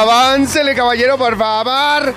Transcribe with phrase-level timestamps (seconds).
[0.00, 2.14] Aváncele, caballero, por favor.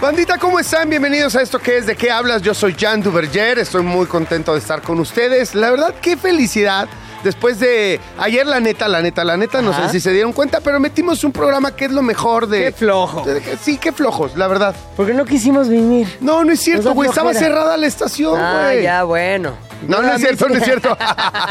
[0.00, 0.90] Bandita, ¿cómo están?
[0.90, 2.42] Bienvenidos a esto que es De qué hablas.
[2.42, 3.60] Yo soy Jan Duverger.
[3.60, 5.54] Estoy muy contento de estar con ustedes.
[5.54, 6.88] La verdad, qué felicidad.
[7.22, 10.60] Después de ayer, la neta, la neta, la neta, no sé si se dieron cuenta,
[10.60, 12.64] pero metimos un programa que es lo mejor de.
[12.64, 13.22] Qué flojo.
[13.24, 14.74] de- sí, qué flojos, la verdad.
[14.96, 16.08] Porque no quisimos venir.
[16.20, 17.08] No, no es cierto, da güey.
[17.08, 17.54] Estaba flojera.
[17.54, 18.82] cerrada la estación, Ah, güey.
[18.82, 19.52] ya, bueno.
[19.88, 20.96] No, no es cierto, no es cierto.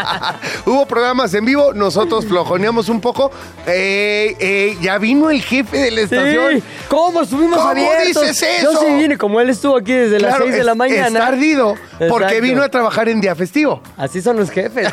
[0.65, 3.31] Hubo programas en vivo, nosotros flojoneamos un poco.
[3.65, 6.55] Ya vino el jefe de la estación.
[6.57, 6.63] Sí.
[6.87, 7.21] ¿Cómo?
[7.21, 8.27] Estuvimos ¿Cómo abiertos.
[8.27, 8.73] dices eso?
[8.73, 11.07] Yo sí vine, como él estuvo aquí desde las Claro, 6 de la mañana.
[11.07, 11.75] Está ardido
[12.09, 13.81] porque vino a trabajar en día festivo.
[13.97, 14.89] Así son los jefes.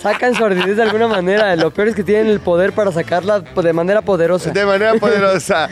[0.00, 1.56] Sacan su ardidez de alguna manera.
[1.56, 4.50] Lo peor es que tienen el poder para sacarla de manera poderosa.
[4.50, 5.68] De manera poderosa.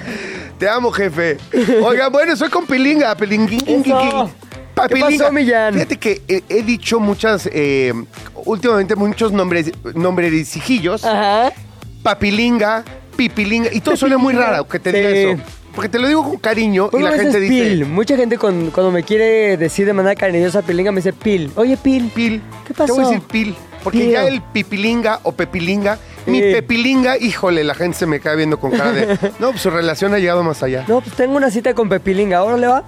[0.58, 1.36] Te amo, jefe.
[1.82, 3.14] Oiga, bueno, soy con Pilinga.
[3.14, 3.84] Pilinguín.
[4.72, 4.74] Eso.
[4.74, 5.24] Pa- ¿Qué Pilinga.
[5.24, 5.74] pasó, Millán?
[5.74, 7.92] Fíjate que he, he dicho muchas, eh,
[8.44, 11.04] últimamente muchos nombres, nombrecijillos.
[11.04, 11.52] Ajá.
[12.02, 12.84] Papilinga,
[13.16, 13.68] pipilinga.
[13.72, 15.42] Y todo suena muy raro que te diga eso.
[15.74, 17.70] Porque te lo digo con cariño y la gente dice...
[17.70, 17.86] Pil.
[17.86, 21.50] Mucha gente con- cuando me quiere decir de manera cariñosa pilinga me dice Pil.
[21.56, 22.10] Oye, Pil.
[22.14, 22.42] Pil.
[22.66, 22.86] ¿Qué pasó?
[22.94, 23.54] Te voy a decir pil.
[23.82, 28.60] Porque ya el pipilinga o pepilinga, mi pepilinga, híjole, la gente se me cae viendo
[28.60, 29.06] con cara de.
[29.40, 30.84] No, pues su relación ha llegado más allá.
[30.86, 32.38] No, pues tengo una cita con Pepilinga.
[32.38, 32.84] ¿Ahora le va?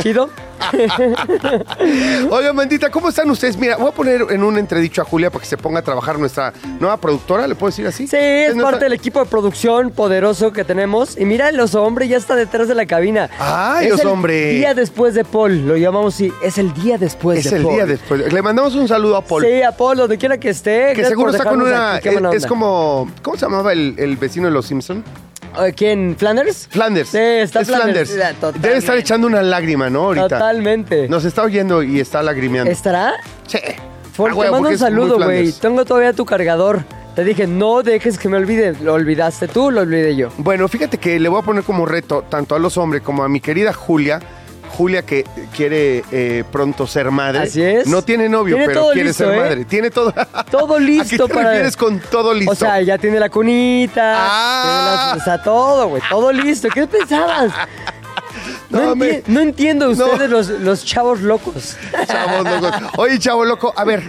[0.00, 0.28] ¿Chido?
[2.30, 3.56] Oigan, bandita, ¿cómo están ustedes?
[3.56, 6.18] Mira, voy a poner en un entredicho a Julia para que se ponga a trabajar
[6.18, 8.06] nuestra nueva productora, ¿le puedo decir así?
[8.06, 11.18] Sí, es parte del equipo de producción poderoso que tenemos.
[11.18, 13.28] Y mira, el oso hombre ya está detrás de la cabina.
[13.38, 14.50] Ay, es oso el hombre.
[14.54, 16.32] Día después de Paul, lo llamamos así.
[16.42, 17.74] Es el día después Es de el Paul.
[17.74, 18.32] día después.
[18.32, 19.44] Le mandamos un saludo a Paul.
[19.44, 20.70] Sí, a Paul, donde quiera que esté.
[20.88, 21.94] Que Gracias seguro está con una.
[21.96, 23.10] aquí, buena es, es como.
[23.22, 25.04] ¿Cómo se llamaba el, el vecino de los Simpson?
[25.58, 26.16] Eh, ¿Quién?
[26.18, 26.68] ¿Flanders?
[26.70, 27.08] Flanders.
[27.08, 28.10] Sí, está es Flanders.
[28.10, 28.62] Flanders.
[28.62, 30.04] Debe estar echando una lágrima, ¿no?
[30.06, 30.28] Ahorita.
[30.28, 31.08] Totalmente.
[31.08, 32.70] Nos está oyendo y está lagrimeando.
[32.70, 33.14] ¿Estará?
[33.46, 33.58] Sí.
[33.64, 33.74] Ah,
[34.16, 35.52] te mando un saludo, güey.
[35.52, 36.84] Tengo todavía tu cargador.
[37.14, 38.74] Te dije, no dejes que me olvide.
[38.82, 40.28] Lo olvidaste tú, lo olvidé yo.
[40.36, 43.28] Bueno, fíjate que le voy a poner como reto tanto a los hombres como a
[43.28, 44.20] mi querida Julia.
[44.76, 45.24] Julia que
[45.56, 47.40] quiere eh, pronto ser madre.
[47.44, 47.86] Así es.
[47.86, 49.40] No tiene novio, Tiene pero quiere listo, ser ¿eh?
[49.40, 49.64] madre.
[49.64, 50.12] Tiene todo.
[50.50, 51.48] Todo ¿A qué listo te para.
[51.50, 52.52] refieres con todo listo?
[52.52, 54.14] O sea, ya tiene la cunita.
[54.18, 54.62] Ah.
[54.64, 56.02] tiene las- o sea, todo, güey.
[56.10, 56.68] Todo listo.
[56.68, 57.52] ¿Qué pensabas?
[58.68, 60.06] No, No, enti- no entiendo No.
[60.06, 61.76] ustedes los, los chavos locos.
[62.06, 62.72] Chavos locos.
[62.98, 64.02] Oye, chavo loco, a ver,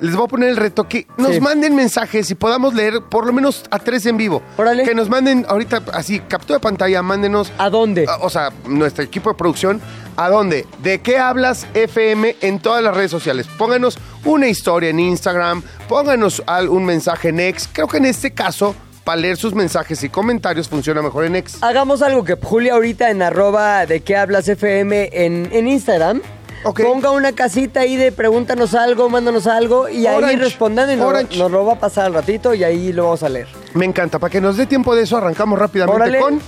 [0.00, 1.40] les voy a poner el reto que nos Sí.
[1.40, 4.42] manden mensajes y podamos leer por lo menos a tres en vivo.
[4.56, 4.84] Órale.
[4.84, 7.52] Que nos manden ahorita así, captura de pantalla, mándenos.
[7.58, 8.06] ¿A dónde?
[8.08, 9.80] a- O sea, nuestro equipo de producción,
[10.16, 10.66] ¿a dónde?
[10.82, 13.46] ¿De qué hablas FM en todas las redes sociales?
[13.58, 17.68] Pónganos una historia en Instagram, pónganos al- un mensaje en X.
[17.72, 21.58] Creo que en este caso, para leer sus mensajes y comentarios, funciona mejor en X.
[21.62, 26.20] Hagamos algo que Julia ahorita en arroba de qué hablas FM en, en Instagram.
[26.62, 31.50] Ponga una casita ahí de pregúntanos algo, mándanos algo y ahí respondan y nos, nos
[31.50, 33.48] lo va a pasar al ratito y ahí lo vamos a leer.
[33.74, 34.18] Me encanta.
[34.18, 36.20] Para que nos dé tiempo de eso, arrancamos rápidamente Órale.
[36.20, 36.40] con...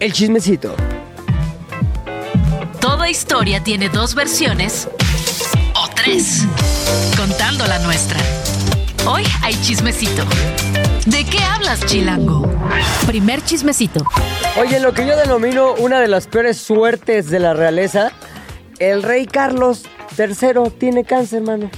[0.00, 0.74] El chismecito.
[2.80, 4.88] Toda historia tiene dos versiones
[5.74, 6.44] o tres,
[7.16, 8.18] contando la nuestra.
[9.06, 10.24] Hoy hay chismecito.
[11.06, 12.48] ¿De qué hablas, Chilango?
[13.06, 14.04] Primer chismecito.
[14.60, 18.12] Oye, lo que yo denomino una de las peores suertes de la realeza,
[18.90, 19.84] el rey Carlos
[20.18, 21.70] III tiene cáncer, mano.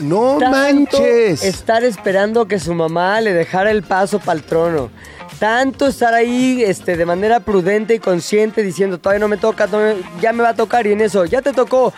[0.00, 0.56] ¡No Tanto
[0.98, 1.42] manches!
[1.42, 4.90] Estar esperando que su mamá le dejara el paso para el trono.
[5.38, 9.78] Tanto estar ahí este, de manera prudente y consciente diciendo, todavía no me toca, no
[9.78, 11.92] me- ya me va a tocar y en eso, ya te tocó.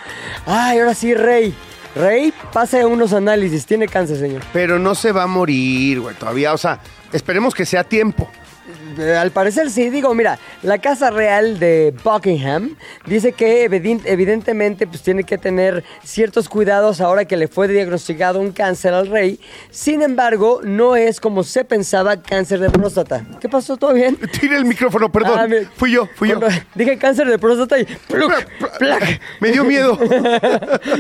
[0.47, 1.55] Ay, ahora sí, rey.
[1.95, 4.43] Rey, pase unos análisis, tiene cáncer, señor.
[4.53, 6.53] Pero no se va a morir, güey, todavía.
[6.53, 6.81] O sea,
[7.13, 8.29] esperemos que sea tiempo.
[8.99, 12.77] Eh, Al parecer sí, digo, mira, la Casa Real de Buckingham
[13.07, 18.41] dice que eviden- evidentemente pues tiene que tener ciertos cuidados ahora que le fue diagnosticado
[18.41, 19.39] un cáncer al rey.
[19.71, 23.25] Sin embargo, no es como se pensaba cáncer de próstata.
[23.41, 23.77] ¿Qué pasó?
[23.77, 24.17] ¿Todo bien?
[24.41, 25.39] Tire el micrófono, perdón.
[25.39, 26.41] Ah, me- Fui yo, fui yo.
[26.75, 27.85] Dije cáncer de próstata y...
[27.85, 28.33] ¡pluc!
[28.79, 29.21] ¡plac!
[29.41, 29.99] Me dio miedo.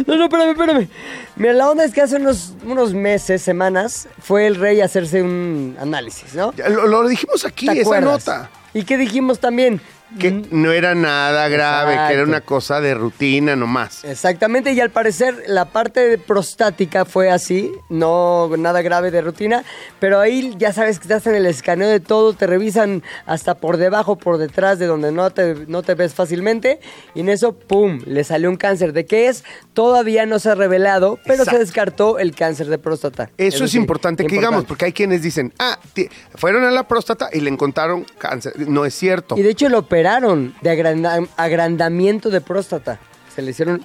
[0.06, 0.88] No, no, espérame, espérame.
[1.37, 5.22] Mira, la onda es que hace unos, unos meses, semanas, fue el rey a hacerse
[5.22, 6.52] un análisis, ¿no?
[6.55, 8.50] Ya, Lo, lo dijimos aquí, ¿Te esa nota.
[8.75, 9.81] ¿Y qué dijimos también?
[10.19, 14.05] Que no era nada grave, que era una cosa de rutina nomás.
[14.05, 19.64] Exactamente, y al parecer la parte prostática fue así, no nada grave de rutina,
[20.00, 23.76] pero ahí ya sabes que te hacen el escaneo de todo, te revisan hasta por
[23.76, 26.81] debajo, por detrás, de donde no te, no te ves fácilmente,
[27.14, 28.93] y en eso, ¡pum!, le salió un cáncer.
[28.93, 29.44] ¿De qué es?
[29.72, 31.52] Todavía no se ha revelado, pero Exacto.
[31.52, 33.31] se descartó el cáncer de próstata.
[33.37, 35.78] Eso es decir, importante que digamos, porque hay quienes dicen, ah,
[36.34, 38.69] fueron a la próstata y le encontraron cáncer.
[38.69, 39.37] No es cierto.
[39.37, 43.00] Y de hecho lo operaron de agranda- agrandamiento de próstata.
[43.34, 43.84] Se le hicieron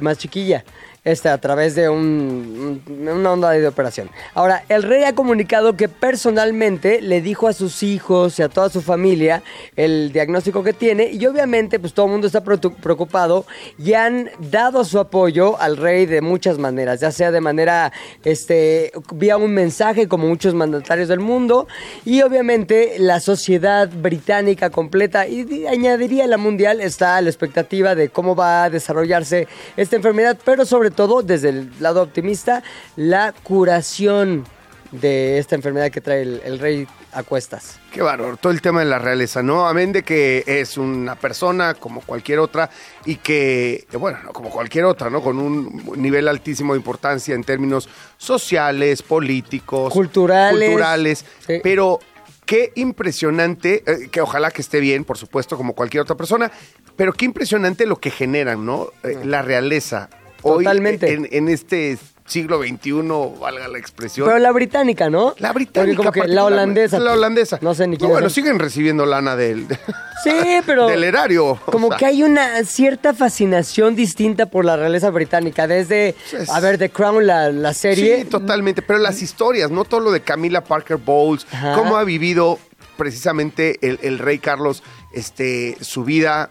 [0.00, 0.64] más chiquilla.
[1.04, 4.08] Este, a través de un- un- una onda de operación.
[4.34, 8.68] Ahora, el rey ha comunicado que personalmente le dijo a sus hijos y a toda
[8.70, 9.42] su familia
[9.74, 13.46] el diagnóstico que tiene y obviamente pues todo el mundo está preocu- preocupado
[13.78, 18.92] y han dado su apoyo al rey de muchas maneras, ya sea de manera, este,
[19.12, 21.66] vía un mensaje como muchos mandatarios del mundo
[22.04, 27.96] y obviamente la sociedad británica completa y di- añadiría la mundial está a la expectativa
[27.96, 32.62] de cómo va a desarrollarse esta enfermedad, pero sobre todo desde el lado optimista,
[32.96, 34.44] la curación
[34.90, 37.78] de esta enfermedad que trae el, el rey a cuestas.
[37.90, 39.66] Qué bárbaro, todo el tema de la realeza, ¿no?
[39.66, 42.68] Amén de que es una persona como cualquier otra
[43.06, 45.22] y que, eh, bueno, no como cualquier otra, ¿no?
[45.22, 50.68] Con un nivel altísimo de importancia en términos sociales, políticos, Culturales.
[50.68, 51.60] culturales, Sí.
[51.62, 51.98] pero
[52.46, 56.50] qué impresionante, eh, que ojalá que esté bien, por supuesto, como cualquier otra persona,
[56.96, 58.88] pero qué impresionante lo que generan, ¿no?
[59.02, 60.08] Eh, la realeza.
[60.42, 61.12] Hoy, Totalmente.
[61.12, 62.92] En, en este siglo XXI,
[63.40, 64.26] valga la expresión.
[64.26, 65.34] Pero la británica, ¿no?
[65.38, 65.96] La británica.
[65.96, 66.98] Como que la holandesa.
[66.98, 67.58] La holandesa.
[67.60, 68.34] No sé ni No, quién bueno, son.
[68.34, 69.66] siguen recibiendo lana del,
[70.24, 70.30] Sí,
[70.64, 70.86] pero...
[70.86, 71.46] del erario.
[71.46, 71.96] o Como sea.
[71.98, 75.66] que hay una cierta fascinación distinta por la realeza británica.
[75.66, 78.20] Desde, Es- a ver, The Crown, la, la serie.
[78.22, 78.82] Sí, totalmente.
[78.82, 81.74] Pero las historias, no todo lo de Camila Parker Bowles, Ajá.
[81.74, 82.58] cómo ha vivido
[82.96, 86.50] precisamente el, el rey Carlos este, su vida.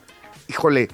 [0.49, 0.89] Híjole,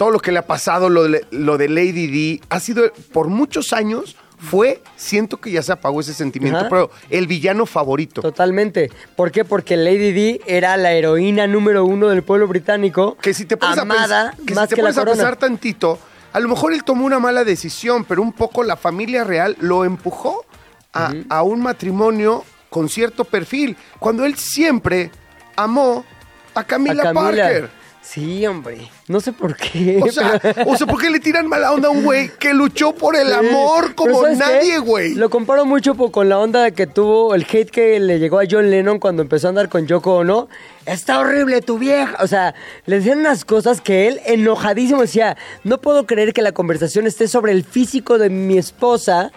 [0.00, 3.28] todo lo que le ha pasado, lo de, lo de Lady D, ha sido por
[3.28, 4.16] muchos años.
[4.38, 6.68] Fue, siento que ya se apagó ese sentimiento, Ajá.
[6.70, 8.22] pero el villano favorito.
[8.22, 8.90] Totalmente.
[9.14, 9.44] ¿Por qué?
[9.44, 13.18] Porque Lady Di era la heroína número uno del pueblo británico.
[13.20, 15.36] que si te pones amada a pensar, que más si te que la a pensar
[15.36, 15.98] tantito,
[16.32, 19.84] a lo mejor él tomó una mala decisión, pero un poco la familia real lo
[19.84, 20.46] empujó
[20.94, 25.10] a, a un matrimonio con cierto perfil, cuando él siempre
[25.56, 26.06] amó
[26.54, 27.22] a Camila, A Camila.
[27.22, 27.79] Parker.
[28.12, 28.90] Sí, hombre.
[29.06, 30.00] No sé por qué.
[30.02, 32.52] O sea, pero- o sea, ¿por qué le tiran mala onda a un güey que
[32.52, 33.32] luchó por el Sí.
[33.34, 35.14] amor como nadie, güey?
[35.14, 38.68] Lo comparo mucho con la onda que tuvo, el hate que le llegó a John
[38.68, 40.48] Lennon cuando empezó a andar con Yoko Ono.
[40.92, 42.16] Está horrible tu vieja.
[42.20, 42.54] O sea,
[42.86, 47.28] le decían unas cosas que él, enojadísimo, decía: No puedo creer que la conversación esté
[47.28, 49.32] sobre el físico de mi esposa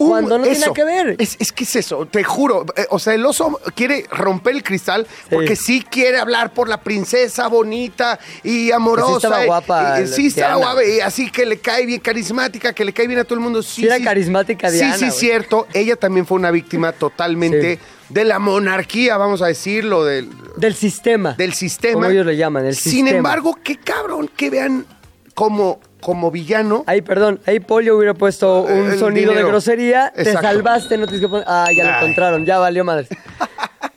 [0.00, 0.72] Uh, cuando no tiene eso.
[0.74, 1.16] que ver.
[1.18, 2.64] Es, es que es eso, te juro.
[2.76, 6.80] Eh, O sea, el oso quiere romper el cristal porque sí quiere hablar por la
[6.82, 9.16] princesa bonita y amorosa.
[9.16, 10.84] estaba y- guapa, y- sí, estaba guapa.
[10.84, 13.60] Y así que le cae bien, carismática, que le cae bien a todo el mundo.
[13.60, 15.66] Sí, Sí era carismática Diana, Sí, sí, cierto.
[15.74, 17.80] Ella también fue una víctima totalmente Sí.
[18.08, 21.34] De la monarquía, vamos a decirlo, del, Del sistema.
[21.34, 21.94] del sistema.
[21.94, 23.16] Como ellos le llaman, el Sin sistema.
[23.16, 24.86] embargo, qué cabrón que vean
[25.34, 26.84] como, como villano.
[26.86, 30.12] Ay, perdón, ahí Pollo hubiera puesto un El sonido de grosería.
[30.16, 31.44] Te salvaste, no tienes que poner.
[31.46, 33.08] Ah, ya lo encontraron, ya valió madre.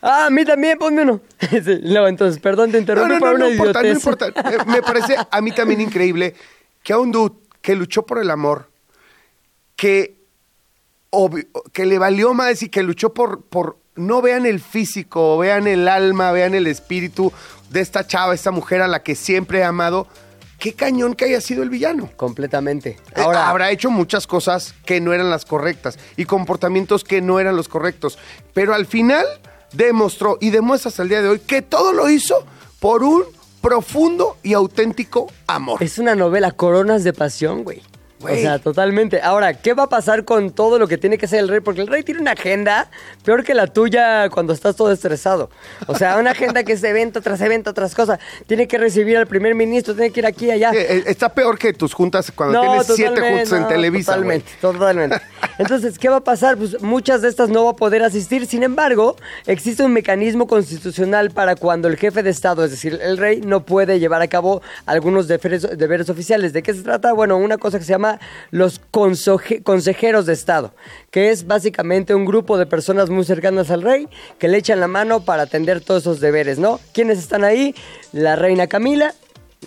[0.03, 1.21] Ah, a mí también, ponme uno.
[1.39, 4.27] Sí, no, entonces, perdón, te No, interrumpí no, por no, una no importa, no importa.
[4.29, 6.33] Eh, Me parece a mí también increíble
[6.81, 8.71] que a un dude que luchó por el amor,
[9.75, 10.15] que,
[11.11, 15.67] obvi- que le valió más y que luchó por, por no vean el físico, vean
[15.67, 17.31] el alma, vean el espíritu
[17.69, 20.07] de esta chava, esta mujer a la que siempre he amado.
[20.59, 22.09] Qué cañón que haya sido el villano.
[22.15, 22.89] Completamente.
[23.15, 27.39] Eh, Ahora, habrá hecho muchas cosas que no eran las correctas y comportamientos que no
[27.39, 28.19] eran los correctos.
[28.53, 29.25] Pero al final
[29.73, 32.45] demostró y demuestra hasta el día de hoy que todo lo hizo
[32.79, 33.23] por un
[33.61, 35.81] profundo y auténtico amor.
[35.81, 37.81] es una novela, Coronas de Pasión, güey.
[38.23, 39.21] O sea, totalmente.
[39.21, 41.59] Ahora, ¿qué va a pasar con todo lo que tiene que hacer el rey?
[41.59, 42.89] Porque el rey tiene una agenda
[43.23, 45.49] peor que la tuya cuando estás todo estresado.
[45.87, 48.19] O sea, una agenda que es evento tras evento tras cosa.
[48.47, 50.71] Tiene que recibir al primer ministro, tiene que ir aquí y allá.
[50.71, 54.13] Eh, eh, Está peor que tus juntas cuando tienes siete juntas en Televisa.
[54.13, 55.21] Totalmente, totalmente.
[55.57, 56.57] Entonces, ¿qué va a pasar?
[56.57, 58.45] Pues muchas de estas no va a poder asistir.
[58.45, 63.17] Sin embargo, existe un mecanismo constitucional para cuando el jefe de Estado, es decir, el
[63.17, 66.53] rey, no puede llevar a cabo algunos deberes oficiales.
[66.53, 67.13] ¿De qué se trata?
[67.13, 68.10] Bueno, una cosa que se llama
[68.49, 70.73] los consejeros de Estado,
[71.11, 74.07] que es básicamente un grupo de personas muy cercanas al rey
[74.39, 76.79] que le echan la mano para atender todos esos deberes, ¿no?
[76.93, 77.75] ¿Quiénes están ahí?
[78.11, 79.13] La reina Camila,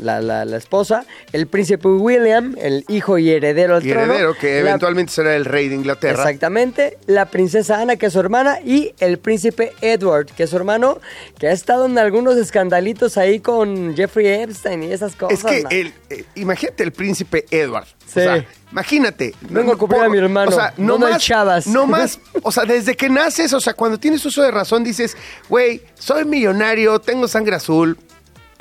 [0.01, 4.13] la, la- la esposa, el príncipe William, el hijo y heredero al Y trono.
[4.13, 6.23] heredero, que la- eventualmente será el rey de Inglaterra.
[6.23, 10.57] Exactamente, la princesa Ana, que es su hermana, y el príncipe Edward, que es su
[10.57, 10.99] hermano,
[11.39, 15.39] que ha estado en algunos escandalitos ahí con Jeffrey Epstein y esas cosas.
[15.39, 15.69] Es que ¿no?
[15.71, 17.87] el, eh, imagínate el príncipe Edward.
[18.07, 18.21] Sí.
[18.21, 19.35] O sea, imagínate.
[19.49, 21.67] Vengo a a mi hermano, O sea, no más, chavas.
[21.67, 22.19] No más.
[22.43, 25.17] O sea, desde que naces, o sea, cuando tienes uso de razón, dices,
[25.49, 27.97] güey, soy millonario, tengo sangre azul,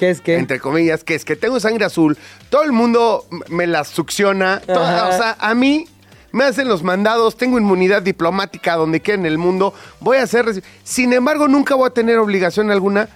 [0.03, 0.35] ¿Qué es que?
[0.37, 2.17] entre comillas, que es que tengo sangre azul,
[2.49, 5.85] todo el mundo me la succiona, toda- o sea, a mí
[6.33, 10.45] me hacen los mandados, tengo inmunidad diplomática donde quiera en el mundo, voy a hacer...
[10.45, 13.07] reci- Sin embargo, nunca voy a tener obligación alguna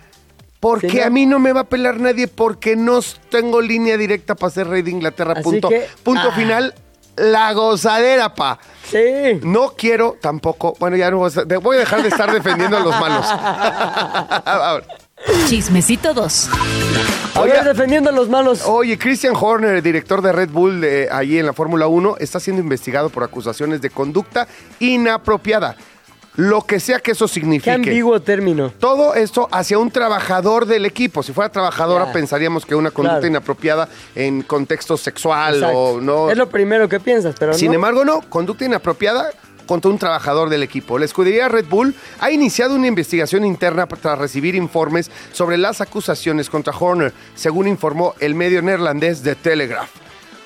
[0.62, 1.04] porque Sí, ¿no?
[1.06, 4.68] a mí no me va a pelar nadie porque no tengo línea directa para ser
[4.68, 5.68] rey de Inglaterra, Así punto.
[5.70, 6.36] que, punto ah.
[6.36, 6.74] final,
[7.18, 8.60] la gozadera, pa.
[8.90, 9.40] Sí.
[9.44, 12.80] No quiero tampoco, bueno, ya no voy a, voy a dejar de estar defendiendo a
[12.80, 13.26] los malos.
[13.32, 15.07] A ver.
[15.48, 16.50] Chismecito 2.
[17.36, 18.64] A Oye, ver, defendiendo a los malos.
[18.66, 22.62] Oye, Christian Horner, director de Red Bull de allí en la Fórmula 1, está siendo
[22.62, 24.48] investigado por acusaciones de conducta
[24.80, 25.76] inapropiada.
[26.36, 27.72] Lo que sea que eso Qué signifique.
[27.72, 28.72] ambiguo término.
[28.80, 31.24] Todo esto hacia un trabajador del equipo.
[31.24, 33.28] Si fuera trabajadora, pensaríamos que una conducta Claro.
[33.28, 35.78] inapropiada en contexto sexual Exacto.
[35.78, 36.30] o no.
[36.30, 37.76] Es lo primero que piensas, pero Sin no.
[37.76, 39.32] embargo, no, conducta inapropiada
[39.68, 40.98] contra un trabajador del equipo.
[40.98, 46.50] La escudería Red Bull ha iniciado una investigación interna tras recibir informes sobre las acusaciones
[46.50, 49.90] contra Horner, según informó el medio neerlandés The Telegraph.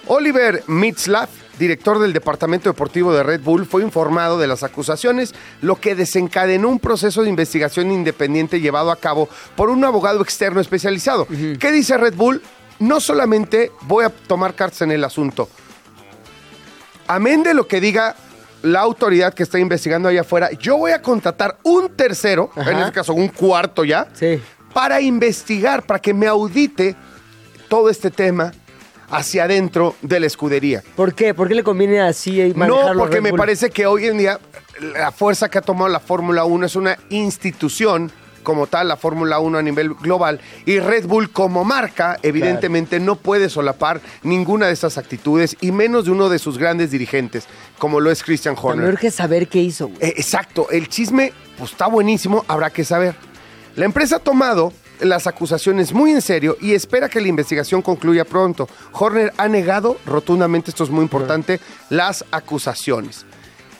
[0.07, 5.79] Oliver Mitzlaff, director del departamento deportivo de Red Bull, fue informado de las acusaciones, lo
[5.79, 11.27] que desencadenó un proceso de investigación independiente llevado a cabo por un abogado externo especializado.
[11.27, 12.41] ¿Qué dice Red Bull?
[12.79, 15.47] No solamente voy a tomar cartas en el asunto,
[17.07, 18.15] amén de lo que diga
[18.63, 22.91] la autoridad que está investigando allá afuera, yo voy a contratar un tercero, en este
[22.91, 24.39] caso un cuarto ya, Sí.
[24.73, 26.95] para investigar, para que me audite
[27.67, 28.51] todo este tema
[29.09, 30.83] hacia adentro de la escudería.
[30.95, 31.33] ¿Por qué?
[31.33, 34.39] ¿Por qué le conviene así manejarlo No, porque me parece que hoy en día
[34.95, 39.39] la fuerza que ha tomado la Fórmula 1 es una institución como tal, la Fórmula
[39.39, 44.73] 1 a nivel global, y Red Bull como marca, evidentemente no puede solapar ninguna de
[44.73, 47.45] esas actitudes, y menos de uno de sus grandes dirigentes,
[47.77, 48.89] como lo es Christian Horner.
[48.89, 49.99] urge saber qué hizo, güey.
[50.01, 53.15] Eh, exacto, el chisme pues, está buenísimo, habrá que saber.
[53.75, 58.25] La empresa ha tomado las acusaciones muy en serio y espera que la investigación concluya
[58.25, 58.67] pronto.
[58.93, 63.25] Horner ha negado rotundamente, esto es muy importante, las acusaciones.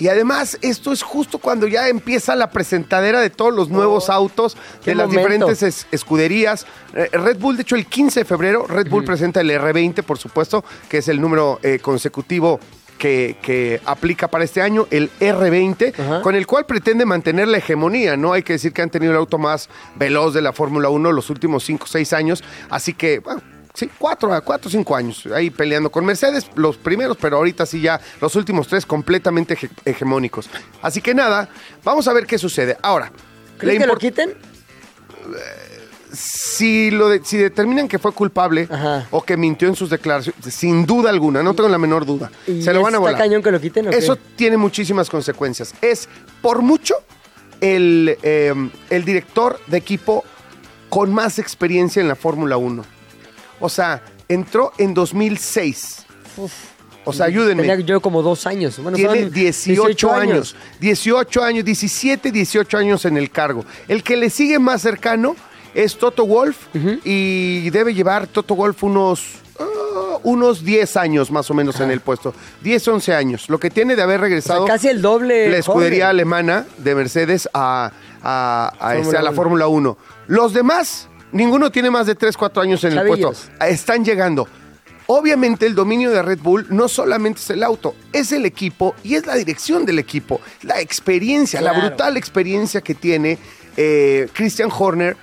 [0.02, 4.58] Y además, esto es justo cuando ya empieza la presentadera de todos los nuevos autos
[4.58, 5.30] Oh, qué de las momento.
[5.30, 6.66] diferentes es- escuderías.
[6.96, 10.18] Eh, Red Bull, de hecho, el 15 de febrero, Red Bull presenta el R20, por
[10.18, 12.60] supuesto, que es el número eh, consecutivo
[12.98, 16.22] que, que aplica para este año, el R20, Ajá.
[16.24, 18.34] con el cual pretende mantener la hegemonía, ¿no?
[18.34, 21.30] Hay que decir que han tenido el auto más veloz de la Fórmula 1 los
[21.30, 23.42] últimos 5 o 6 años, así que, bueno,
[23.74, 27.66] sí, 4 a 4 o 5 años, ahí peleando con Mercedes, los primeros, pero ahorita
[27.66, 30.50] sí ya los últimos tres completamente hege- hegemónicos.
[30.82, 31.50] Así que nada,
[31.84, 32.78] vamos a ver qué sucede.
[32.82, 33.12] Ahora,
[33.58, 34.34] ¿Crees la que lo quiten?
[36.14, 39.08] si, lo de- si determinan que fue culpable Ajá.
[39.12, 42.62] o que mintió en sus declaraciones, sin duda alguna, no tengo la menor duda, ¿Y
[42.62, 43.18] se lo van a volar.
[43.18, 43.98] cañón que lo quiten o qué?
[43.98, 45.74] Eso tiene muchísimas consecuencias.
[45.82, 46.10] Es,
[46.42, 46.96] por mucho,
[47.62, 48.54] el, eh,
[48.90, 50.26] el director de equipo
[50.90, 52.84] con más experiencia en la Fórmula 1.
[53.62, 56.06] O sea, entró en 2006.
[57.04, 57.64] O sea, ayúdenme.
[57.64, 58.78] Tenía yo como dos años.
[58.82, 60.56] Bueno, Tiene son 18, años.
[60.80, 63.66] 18 años, 17, 18 años en el cargo.
[63.88, 65.36] El que le sigue más cercano
[65.74, 66.58] es Toto Wolf
[67.04, 69.24] y debe llevar Toto Wolf unos,
[69.60, 72.36] ah, unos 10 años más o menos en el puesto.
[72.62, 73.50] 10, 11 años.
[73.50, 75.50] Lo que tiene de haber O sea, regresado casi el doble.
[75.50, 76.10] la escudería joven.
[76.18, 77.92] alemana de Mercedes a,
[78.22, 79.32] a- a, este, a la.
[79.32, 79.98] Fórmula 1.
[80.28, 83.18] Los demás, ninguno tiene más de 3, 4 años en Chavillos.
[83.18, 83.66] el puesto.
[83.66, 84.48] Están llegando.
[85.08, 89.16] Obviamente el dominio de Red Bull no solamente es el auto, es el equipo y
[89.16, 93.38] es la dirección del equipo, la experiencia, la brutal experiencia que tiene
[93.76, 95.18] eh, Christian Horner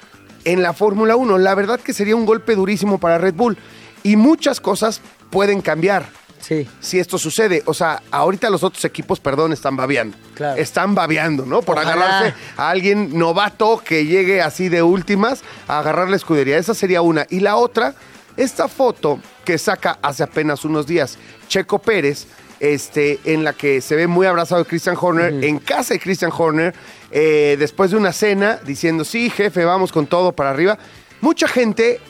[0.45, 1.39] en la Fórmula 1.
[1.39, 3.57] La verdad que sería un golpe durísimo para Red Bull
[4.03, 5.01] y muchas cosas
[5.31, 6.69] pueden cambiar Sí.
[6.81, 7.63] si esto sucede.
[7.67, 10.17] O sea, ahorita los otros equipos, perdón, están babeando.
[10.35, 10.61] Claro.
[10.61, 11.63] Están babeando, ¿no?
[11.63, 11.93] Por Ojalá.
[11.93, 16.59] agarrarse a alguien novato que llegue así de últimas a agarrar la escudería.
[16.59, 17.27] Esa sería una.
[17.31, 17.95] Y la otra,
[18.37, 21.19] esta foto que saca hace apenas unos días
[21.49, 22.27] Checo Pérez,
[22.61, 26.33] este, en la que se ve muy abrazado de Christian Horner, en casa de Christian
[26.37, 26.75] Horner,
[27.11, 30.79] eh, después de una cena, diciendo, sí, jefe, vamos con todo para arriba.
[31.21, 32.01] Mucha gente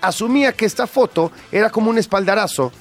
[0.00, 2.72] asumía que esta foto era como un espaldarazo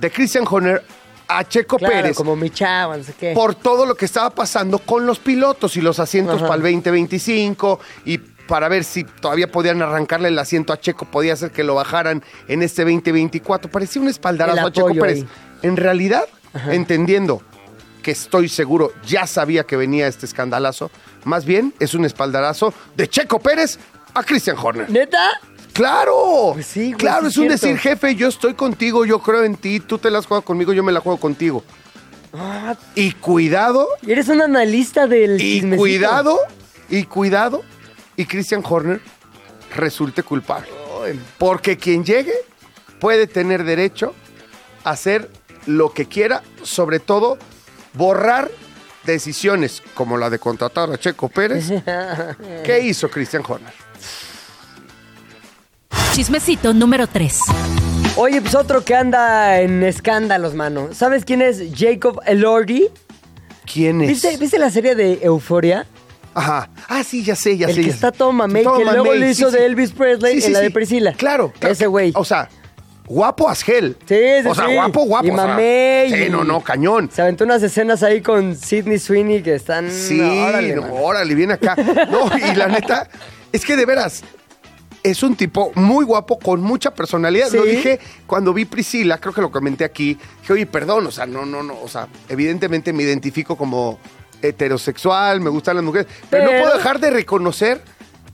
[0.00, 0.82] de Christian Horner
[1.26, 3.32] a Checo Claro, Pérez como mi no sé qué.
[3.34, 6.46] por todo lo que estaba pasando con los pilotos y los asientos Ajá.
[6.48, 11.36] para el 2025 y para ver si todavía podían arrancarle el asiento a Checo, podía
[11.36, 13.70] ser que lo bajaran en este 2024.
[13.70, 15.18] Parecía un espaldarazo a Checo Pérez.
[15.18, 15.28] ahí.
[15.62, 16.24] En realidad,
[16.70, 17.42] entendiendo
[18.02, 20.90] que estoy seguro, ya sabía que venía este escandalazo,
[21.24, 23.78] más bien es un espaldarazo de Checo Pérez
[24.14, 24.88] a Christian Horner.
[24.88, 25.28] ¿Neta?
[25.78, 26.50] ¡Claro!
[26.54, 27.66] Pues sí, güey, claro, sí es un cierto.
[27.66, 30.72] decir, jefe, yo estoy contigo, yo creo en ti, tú te la has jugado conmigo,
[30.72, 31.62] yo me la juego contigo.
[32.34, 35.76] Ah, Y cuidado, eres un analista del y chismecito.
[35.80, 36.38] cuidado,
[36.90, 37.62] y cuidado,
[38.16, 39.00] y Christian Horner
[39.76, 40.68] resulte culpable.
[41.38, 42.34] Porque quien llegue
[43.00, 44.14] puede tener derecho
[44.84, 45.30] a hacer
[45.66, 47.38] lo que quiera, sobre todo
[47.94, 48.50] borrar
[49.04, 51.70] decisiones como la de contratar a Checo Pérez.
[52.64, 53.72] ¿Qué hizo Christian Horner?
[56.12, 57.40] Chismecito número 3.
[58.16, 60.88] Oye, pues otro que anda en escándalos, mano.
[60.92, 62.88] ¿Sabes quién es Jacob Elordi?
[63.72, 64.08] ¿Quién es?
[64.08, 65.86] ¿Viste, ¿Viste la serie de Euforia?
[66.34, 66.68] Ajá.
[66.88, 67.80] Ah, sí, ya sé, ya El sé.
[67.82, 69.56] que ya está todo mamey, que luego mamey, le hizo sí.
[69.56, 70.64] de Elvis Presley Sí, sí, en la sí.
[70.66, 71.12] de Priscila.
[71.12, 71.72] Claro, claro.
[71.72, 72.12] Ese güey.
[72.14, 72.48] O sea,
[73.06, 73.96] guapo as hell.
[74.06, 74.74] Sí, sí, O sea, sí.
[74.74, 75.26] guapo, guapo.
[75.26, 76.10] Y o sea, mamey.
[76.12, 77.10] Sí, no, no, cañón.
[77.12, 79.90] Se aventó unas escenas ahí con Sidney Sweeney que están...
[79.90, 81.76] Sí, órale, no, órale, viene acá.
[82.10, 83.08] No, y la neta,
[83.52, 84.22] es que de veras,
[85.02, 87.48] es un tipo muy guapo, con mucha personalidad.
[87.48, 87.56] Sí.
[87.56, 90.18] Lo dije cuando vi Priscila, creo que lo comenté aquí.
[90.40, 93.98] Dije, oye, perdón, o sea, no, no, no, o sea, evidentemente me identifico como
[94.42, 97.82] heterosexual, me gustan las mujeres, pero, no puedo dejar de reconocer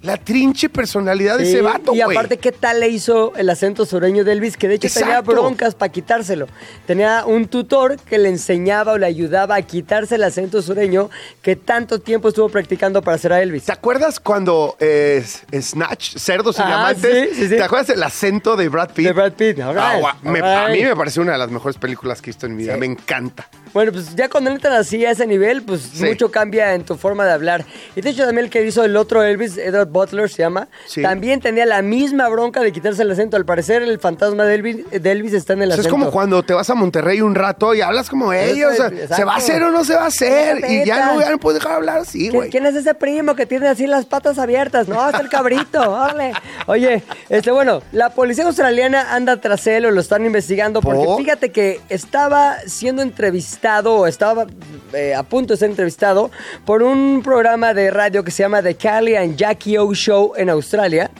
[0.04, 2.16] la trinche personalidad de Sí, ese vato, Y güey.
[2.16, 4.56] aparte, ¿qué tal le hizo el acento sureño de Elvis?
[4.56, 6.46] Que de hecho tenía broncas para quitárselo.
[6.86, 11.10] Tenía un tutor que le enseñaba o le ayudaba a quitarse el acento sureño
[11.42, 13.64] que tanto tiempo estuvo practicando para hacer a Elvis.
[13.64, 15.24] ¿Te acuerdas cuando eh,
[15.58, 17.28] Snatch, Cerdos y Ah, Diamantes?
[17.30, 17.56] sí, sí, sí.
[17.56, 19.06] ¿Te acuerdas el acento de Brad Pitt?
[19.06, 21.78] De Brad Pitt, Ah, right, me- all A mí me parece una de las mejores
[21.78, 22.76] películas que he visto en mi vida.
[22.76, 23.48] Me encanta.
[23.74, 26.04] Bueno, pues ya cuando entran así a ese nivel, pues Sí.
[26.04, 27.64] mucho cambia en tu forma de hablar.
[27.96, 31.02] Y de hecho también el que hizo el otro Elvis, Edward Butler se llama, Sí.
[31.02, 33.36] también tenía la misma bronca de quitarse el acento.
[33.36, 35.98] Al parecer el fantasma de Elvis, de Elvis está en el O sea, es acento.
[35.98, 38.72] como cuando te vas a Monterrey un rato y hablas como ellos.
[38.72, 39.16] o sea, Exacto.
[39.16, 40.64] ¿Se va a hacer o no se va a hacer?
[40.70, 42.50] Y ya no, ya no puedes dejar de hablar así, ¿Quién, güey.
[42.50, 44.86] quién es ese primo que tiene así las patas abiertas?
[44.86, 46.32] No, es el cabrito, órale.
[46.66, 51.18] Oye, este, bueno, la policía australiana anda tras él o lo están investigando porque ¿Por?
[51.18, 54.46] fíjate que estaba siendo entrevistado o estaba
[54.92, 56.30] eh, a punto de ser entrevistado
[56.66, 60.50] por un programa de radio que se llama The Callie and Jackie O Show en
[60.50, 61.10] Australia.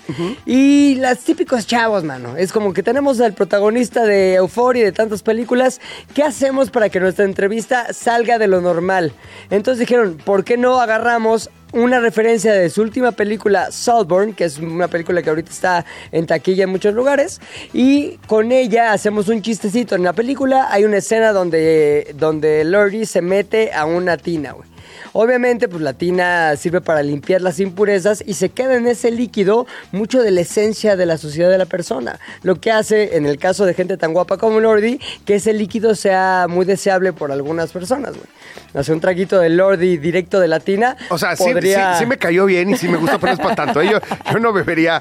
[0.45, 2.37] Y las típicos chavos, mano.
[2.37, 5.81] Es como que tenemos al protagonista de Euphoria y de tantas películas.
[6.15, 9.13] ¿Qué hacemos para que nuestra entrevista salga de lo normal?
[9.49, 14.59] Entonces dijeron, ¿por qué no agarramos una referencia de su última película, Saltburn, que es
[14.59, 17.41] una película que ahorita está en taquilla en muchos lugares,
[17.73, 19.97] y con ella hacemos un chistecito.
[19.97, 22.65] En la película hay una escena donde, donde
[23.07, 24.74] se mete a una tina, güey.
[25.17, 29.67] Obviamente, pues la tina sirve para limpiar las impurezas y se queda en ese líquido
[29.93, 32.19] mucho de la esencia de la sociedad de la persona.
[32.43, 35.95] Lo que hace, en el caso de gente tan guapa como Lordi, que ese líquido
[35.95, 38.27] sea muy deseable por algunas personas, güey.
[38.75, 40.97] Hace un traguito de Lordi directo de la tina.
[41.11, 43.35] O sea, sí, podría- sí- sí me cayó bien y sí me gusta, pero no
[43.35, 43.81] es para tanto.
[43.81, 43.89] ¿eh?
[43.93, 44.01] Yo,
[44.33, 45.01] yo no bebería,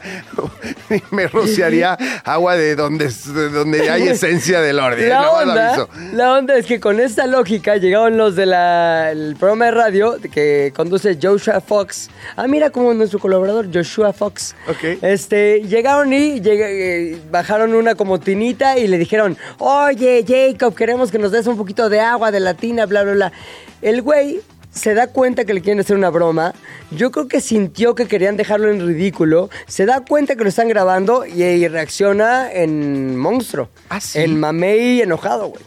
[0.89, 5.09] ni me rociaría agua de donde, de donde hay esencia del orden.
[5.09, 9.65] La Nada más onda, la onda es que con esta lógica llegaron los del programa
[9.65, 12.09] de radio que conduce Joshua Fox.
[12.35, 14.55] Ah, mira como nuestro colaborador Joshua Fox.
[14.67, 14.99] Ok.
[15.01, 21.19] Este, llegaron y eh, bajaron una como tinita y le dijeron, oye Jacob, queremos que
[21.19, 23.31] nos des un poquito de agua de la tina, bla, bla, bla.
[23.81, 26.53] El güey se da cuenta que le quieren hacer una broma.
[26.91, 29.49] Yo creo que sintió que querían dejarlo en ridículo.
[29.67, 33.69] Se da cuenta que lo están grabando y, y reacciona en monstruo.
[33.89, 34.19] ¿Ah, sí?
[34.19, 35.63] En mamey enojado, güey.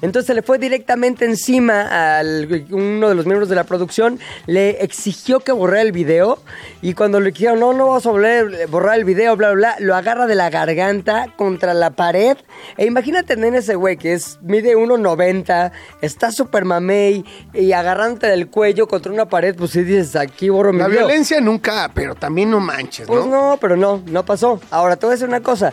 [0.00, 2.22] Entonces le fue directamente encima a
[2.70, 6.38] uno de los miembros de la producción, le exigió que borrara el video
[6.82, 9.76] y cuando le dijeron, no, no vas a volver- borrar el video, bla, bla, bla,
[9.80, 12.36] lo agarra de la garganta contra la pared.
[12.76, 18.48] E imagínate tener ese güey que es, mide 1,90, está súper mamey y agarrándote del
[18.48, 21.06] cuello contra una pared, pues si dices, aquí borro mi La video.
[21.06, 23.50] violencia nunca, pero también no manches, Pues ¿no?
[23.50, 24.60] no, pero no, no pasó.
[24.70, 25.72] Ahora, te voy a decir una cosa.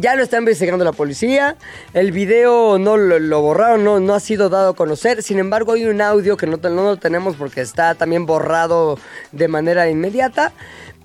[0.00, 1.56] Ya lo está investigando la policía,
[1.92, 5.72] el video no lo, lo borraron, no, no ha sido dado a conocer, sin embargo
[5.72, 8.98] hay un audio que no, no lo tenemos porque está también borrado
[9.32, 10.52] de manera inmediata,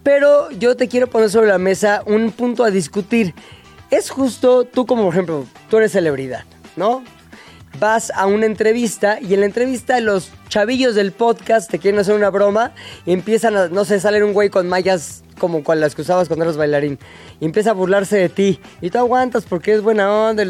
[0.04, 3.34] pero yo te quiero poner sobre la mesa un punto a discutir.
[3.92, 6.46] Es justo, tú como por ejemplo, tú eres celebridad,
[6.78, 7.04] ¿no?
[7.80, 12.16] Vas a una entrevista y en la entrevista los chavillos del podcast te quieren hacer
[12.16, 12.74] una broma
[13.06, 16.28] y empiezan a, no sé, salen un güey con mallas como con las que usabas
[16.28, 16.98] cuando eras bailarín
[17.40, 20.44] y empieza a burlarse de ti y tú aguantas porque es buena onda,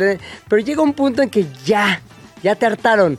[0.48, 2.02] pero llega un punto en que ya,
[2.44, 3.18] ya te hartaron.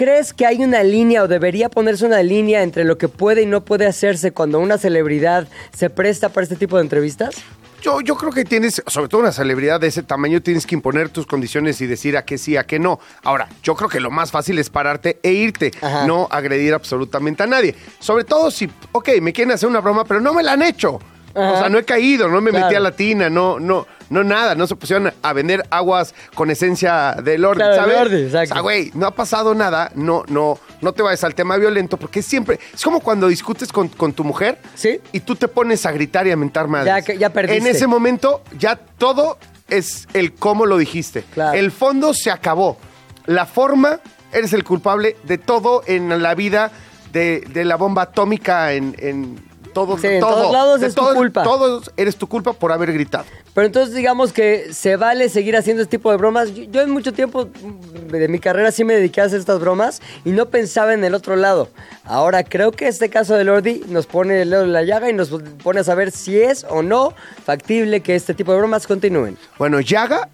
[0.00, 3.46] ¿crees que hay una línea o debería ponerse una línea entre lo que puede y
[3.46, 7.34] no puede hacerse cuando una celebridad se presta para este tipo de entrevistas?
[7.80, 11.08] Yo, yo creo que tienes, sobre todo una celebridad de ese tamaño, tienes que imponer
[11.08, 13.00] tus condiciones y decir a qué sí, a qué no.
[13.22, 16.06] Ahora, yo creo que lo más fácil es pararte e irte, Ajá.
[16.06, 17.74] no agredir absolutamente a nadie.
[17.98, 20.98] Sobre todo si, ok, me quieren hacer una broma, pero no me la han hecho.
[21.34, 21.52] Ajá.
[21.52, 24.54] O sea, no he caído, no me metí a la tina, no, no, no nada,
[24.56, 27.96] no se pusieron a vender aguas con esencia de Lordi, Claro, de ¿sabes?
[27.96, 28.52] Lordi, exacto.
[28.52, 31.96] O sea, güey, no ha pasado nada, no, no, no te vayas al tema violento,
[31.96, 35.00] porque siempre, es como cuando discutes con, con tu mujer Sí.
[35.12, 37.06] y tú te pones a gritar y a mentar madres.
[37.06, 37.58] Ya ya perdiste.
[37.58, 39.38] En ese momento ya todo
[39.68, 41.22] es el cómo lo dijiste.
[41.34, 41.56] Claro.
[41.58, 42.78] El fondo se acabó.
[43.26, 44.00] La forma,
[44.32, 46.72] eres el culpable de todo en la vida,
[47.12, 50.34] de, de la bomba atómica en, en todo, Sí, en todo.
[50.34, 51.42] todos lados es tu culpa.
[51.42, 53.24] Todos eres tu culpa por haber gritado.
[53.54, 56.54] Pero entonces digamos que se vale seguir haciendo este tipo de bromas.
[56.54, 60.00] Yo, yo en mucho tiempo de mi carrera sí me dediqué a hacer estas bromas
[60.24, 61.68] y no pensaba en el otro lado.
[62.04, 65.12] Ahora creo que este caso de Lordi nos pone el dedo en la llaga y
[65.12, 65.30] nos
[65.62, 67.12] pone a saber si es o no
[67.44, 69.36] factible que este tipo de bromas continúen.
[69.58, 70.28] Bueno, Yaga,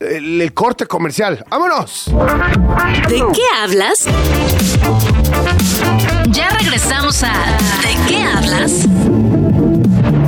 [0.00, 1.44] el, el corte comercial.
[1.48, 2.06] ¡Vámonos!
[3.08, 4.06] ¿De qué hablas?
[6.28, 7.32] Ya regresamos a
[7.82, 8.84] ¿De qué hablas?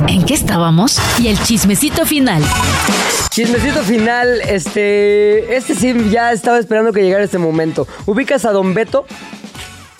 [0.07, 0.99] ¿En qué estábamos?
[1.19, 2.43] Y el chismecito final.
[3.29, 7.87] Chismecito final, este, este sí ya estaba esperando que llegara este momento.
[8.05, 9.05] ¿Ubicas a Don Beto?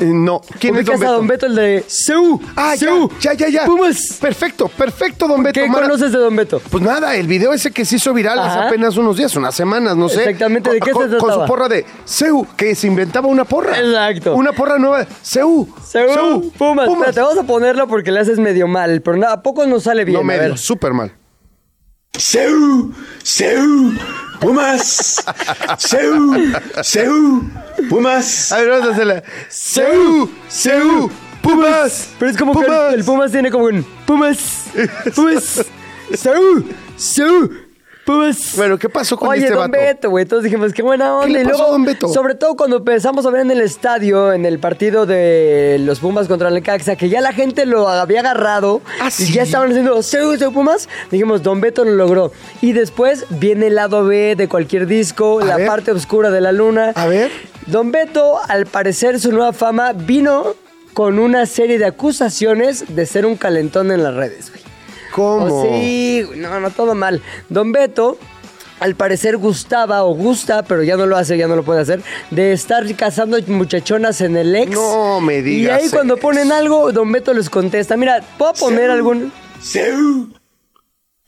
[0.01, 0.41] Eh, no.
[0.59, 1.45] ¿Quién es ¿Ubicas Don a Don Beto?
[1.45, 2.41] Beto, el de Seu?
[2.55, 3.65] Ah, ya, Seu, ya, ya, ya.
[3.65, 4.17] Pumas.
[4.19, 5.59] Perfecto, perfecto, Don Beto.
[5.61, 6.59] ¿Qué Mara- conoces de Don Beto?
[6.71, 9.95] Pues nada, el video ese que se hizo viral hace apenas unos días, unas semanas,
[9.95, 10.21] no sé.
[10.23, 11.45] Exactamente, ¿de Con- qué se con, Con trataba?
[11.45, 13.79] su porra de Seu, que se inventaba una porra.
[13.79, 14.35] Exacto.
[14.35, 15.05] Una porra nueva.
[15.21, 15.67] Seu.
[15.85, 16.89] Seu, Pumas.
[16.89, 20.03] Espérate, vamos a ponerlo porque le haces medio mal, pero nada, ¿a poco nos sale
[20.03, 20.17] bien?
[20.17, 21.11] No medio, súper mal.
[22.17, 22.91] Seu,
[23.23, 23.91] Seu,
[24.41, 25.23] Pumas,
[25.77, 26.33] Seu,
[26.83, 27.43] Seu,
[27.87, 28.51] Pumas.
[28.51, 29.23] A ver, vamos a hacerla.
[29.49, 31.11] Seu, Seu,
[31.43, 32.09] Pumas.
[32.17, 32.93] Pero es como que Pumas.
[32.93, 34.65] el, el Pumas tiene como un Pumas,
[35.15, 35.63] Pumas,
[36.15, 36.65] Seu,
[36.97, 37.51] Seu,
[38.05, 38.55] Pumas.
[38.55, 39.83] Bueno, ¿qué pasó con Oye, este Don vato?
[39.83, 40.23] Beto, güey.
[40.23, 41.27] Entonces dijimos, qué buena onda.
[41.27, 42.07] le y pasó luego, a Don Beto?
[42.09, 46.27] Sobre todo cuando empezamos a ver en el estadio, en el partido de los Pumas
[46.27, 49.33] contra el Necaxa, que ya la gente lo había agarrado ¿Ah, y sí?
[49.33, 50.89] ya estaban haciendo Seu, Seu, Pumas.
[51.11, 52.31] Dijimos, Don Beto lo logró.
[52.61, 55.67] Y después viene el lado B de cualquier disco, A la ver.
[55.67, 56.93] parte oscura de la luna.
[56.95, 57.29] A ver.
[57.67, 60.55] Don Beto, al parecer, su nueva fama vino
[60.93, 64.61] con una serie de acusaciones de ser un calentón en las redes, güey.
[65.11, 65.45] ¿Cómo?
[65.45, 67.21] O sí, no, no, todo mal.
[67.49, 68.17] Don Beto,
[68.79, 72.01] al parecer gustaba o gusta, pero ya no lo hace, ya no lo puede hacer,
[72.31, 74.71] de estar cazando muchachonas en el ex.
[74.71, 77.95] No me Y digas ahí cuando ponen algo, Don Beto les contesta.
[77.97, 79.31] Mira, ¿puedo poner algún...?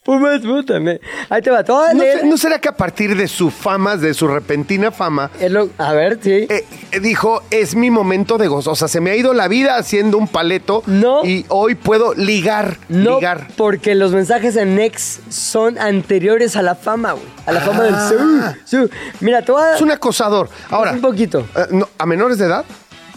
[0.04, 3.50] Pumas, puta, me- Ahí te va, a ¿No, no será que a partir de su
[3.50, 6.32] fama, de su repentina fama, lo- A ver, sí.
[6.50, 8.72] eh, eh, dijo, es mi momento de gozo?
[8.72, 11.24] O sea, se me ha ido la vida haciendo un paleto No.
[11.24, 13.48] y hoy puedo ligar, No, ligar.
[13.56, 17.26] porque los mensajes en Nex son anteriores a la fama, güey.
[17.46, 18.56] A la fama del Ah.
[18.66, 18.90] Seu.
[19.22, 19.76] Mira, a...
[19.76, 20.50] Es un acosador.
[20.70, 21.48] Ahora, Un poquito.
[21.56, 22.66] eh, no, ¿a menores de edad?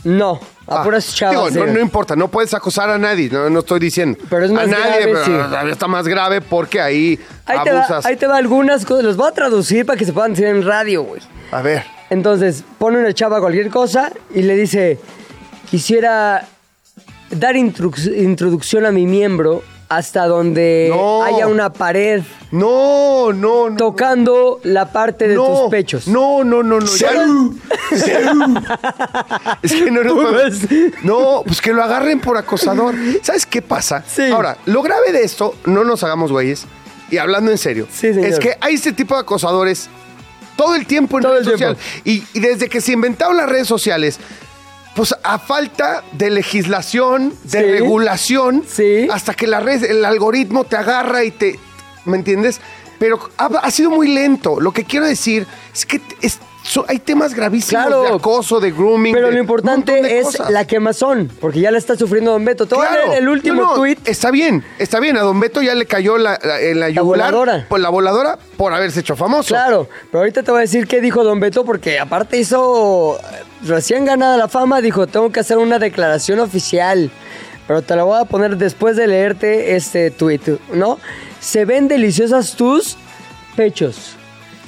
[0.04, 1.52] No, a Ah, puras chavas.
[1.54, 4.18] digo, no, importa, no puedes acosar a nadie, no, no estoy diciendo.
[4.28, 5.30] Pero es más a nadie, grave, pero sí.
[5.30, 8.04] todavía está más grave porque ahí, Ahí te, va, abusas.
[8.06, 9.04] ahí te va algunas cosas.
[9.04, 11.22] Los voy a traducir para que se puedan decir en radio, güey.
[11.52, 14.98] A ver, Entonces, pone una chava cualquier cosa y le dice,
[15.70, 16.46] quisiera
[17.30, 21.22] dar introducción a mi miembro hasta donde No.
[21.22, 23.76] haya una pared no, no, no.
[23.76, 26.08] tocando la parte de no, tus pechos.
[26.08, 26.86] No, no, no, no.
[26.86, 27.54] Seu,
[27.96, 28.54] Seu.
[29.62, 30.14] Es que no, no,
[31.02, 32.94] no, pues que lo agarren por acosador.
[33.22, 34.02] ¿Sabes qué pasa?
[34.06, 34.30] Sí.
[34.30, 36.66] Ahora, lo grave de esto, no nos hagamos güeyes,
[37.10, 38.26] y hablando en serio, Sí, señor.
[38.26, 39.88] es que hay este tipo de acosadores
[40.56, 41.78] todo el tiempo en Todo redes sociales.
[42.04, 44.18] Y, y desde que se inventaron las redes sociales,
[44.96, 47.64] pues a falta de legislación, de Sí.
[47.64, 49.06] regulación, Sí.
[49.12, 51.60] hasta que la red, el algoritmo te agarra y te.
[52.06, 52.60] ¿Me entiendes?
[52.98, 54.58] Pero ha, ha sido muy lento.
[54.58, 58.02] Lo que quiero decir es que es- so- hay temas gravísimos Claro.
[58.02, 59.14] de acoso, de grooming.
[59.14, 60.50] Pero de lo importante es cosas.
[60.50, 62.66] la quemazón, porque ya la está sufriendo Don Beto.
[62.66, 63.06] Te voy a Claro.
[63.08, 63.98] leer el último No, no, tweet.
[64.04, 65.16] Está bien, está bien.
[65.16, 67.32] A Don Beto ya le cayó la, la- en la yugular.
[67.32, 67.66] voladora.
[67.68, 69.48] Por la voladora por haberse hecho famoso.
[69.54, 73.42] Claro, pero ahorita te voy a decir qué dijo Don Beto, porque aparte hizo eh,
[73.66, 77.10] recién ganada la fama, dijo, tengo que hacer una declaración oficial.
[77.66, 80.40] Pero te la voy a poner después de leerte este tweet,
[80.72, 80.98] ¿no?
[81.40, 82.96] Se ven deliciosas tus
[83.56, 84.14] pechos.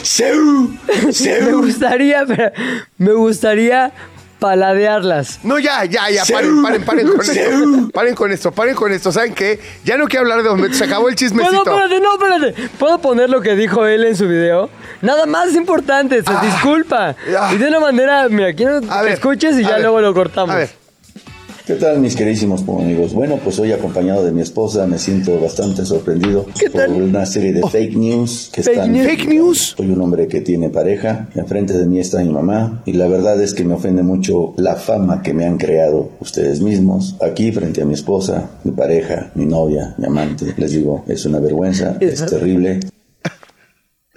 [0.03, 0.69] Seu,
[1.45, 2.53] Me gustaría, pero-
[2.99, 3.93] me gustaría
[4.39, 5.41] paladearlas.
[5.43, 7.91] No, ya, ya, ya, paren, paren, paren con esto.
[7.93, 9.11] Paren con esto, paren con esto.
[9.11, 9.59] ¿Saben qué?
[9.85, 11.65] Ya no quiero hablar de Don Beto, se acabó el chismecito.
[11.65, 12.69] Bueno, espérate, no, espérate.
[12.79, 14.71] ¿Puedo poner lo que dijo él en su video?
[15.03, 17.17] Nada más importante, se disculpa.
[17.37, 17.51] ah.
[17.53, 20.55] Y de una manera, mira, quiero que ver, escuches y ya ver, luego lo cortamos.
[20.55, 20.71] A ver,
[21.69, 23.13] ¿Qué tal mis queridísimos amigos?
[23.13, 26.93] Bueno, pues hoy acompañado de mi esposa me siento bastante sorprendido ¿Qué por tal?
[26.93, 28.93] una serie de fake news que Fake están...
[28.95, 29.07] news.
[29.07, 29.75] fake news.
[29.77, 33.39] Soy un hombre que tiene pareja, enfrente de mí está mi mamá y la verdad
[33.43, 37.17] es que me ofende mucho la fama que me han creado ustedes mismos.
[37.21, 41.39] Aquí frente a mi esposa, mi pareja, mi novia, mi amante, les digo, es una
[41.39, 42.81] vergüenza, es terrible.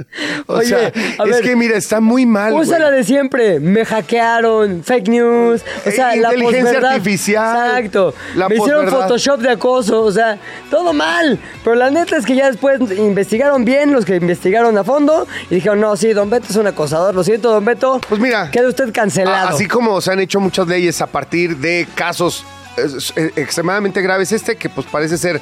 [0.48, 2.54] O Oye, sea, a es ver, que mira, está muy mal.
[2.54, 3.60] Usa la de siempre.
[3.60, 5.62] Me hackearon, fake news.
[5.86, 8.14] O sea, Eh, la inteligencia artificial, Exacto.
[8.36, 8.88] la Me hicieron.
[8.90, 10.02] Photoshop de acoso.
[10.04, 10.38] O sea,
[10.70, 11.40] todo mal.
[11.64, 15.56] Pero la neta es que ya después investigaron bien los que investigaron a fondo y
[15.56, 17.16] dijeron, no, sí, Don Beto es un acosador.
[17.16, 18.02] Lo siento, Don Beto.
[18.10, 19.50] Pues mira, Queda usted cancelado.
[19.50, 22.46] así como se han hecho muchas leyes a partir de casos
[22.78, 25.42] eh, eh, extremadamente graves, este que pues parece ser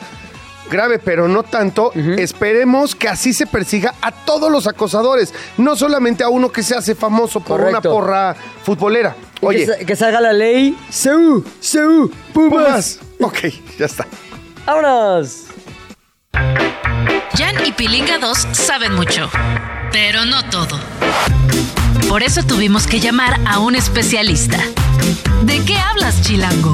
[0.70, 6.24] grave, pero no tanto, esperemos que así se persiga a todos los acosadores, no solamente
[6.24, 9.16] a uno que se hace famoso por una porra futbolera.
[9.42, 10.78] Oye, que, sa- que salga la ley.
[10.90, 11.44] ¡Seu!
[12.34, 12.34] ¡Pumas!
[12.34, 13.00] Pumas.
[13.22, 13.38] Ok,
[13.78, 14.06] ya está.
[14.66, 15.46] ¡Vámonos!
[16.34, 19.30] Jan y Pilinga 2 saben mucho,
[19.92, 20.78] pero no todo.
[22.10, 24.58] Por eso tuvimos que llamar a un especialista.
[25.44, 26.74] ¿De qué hablas, Chilango?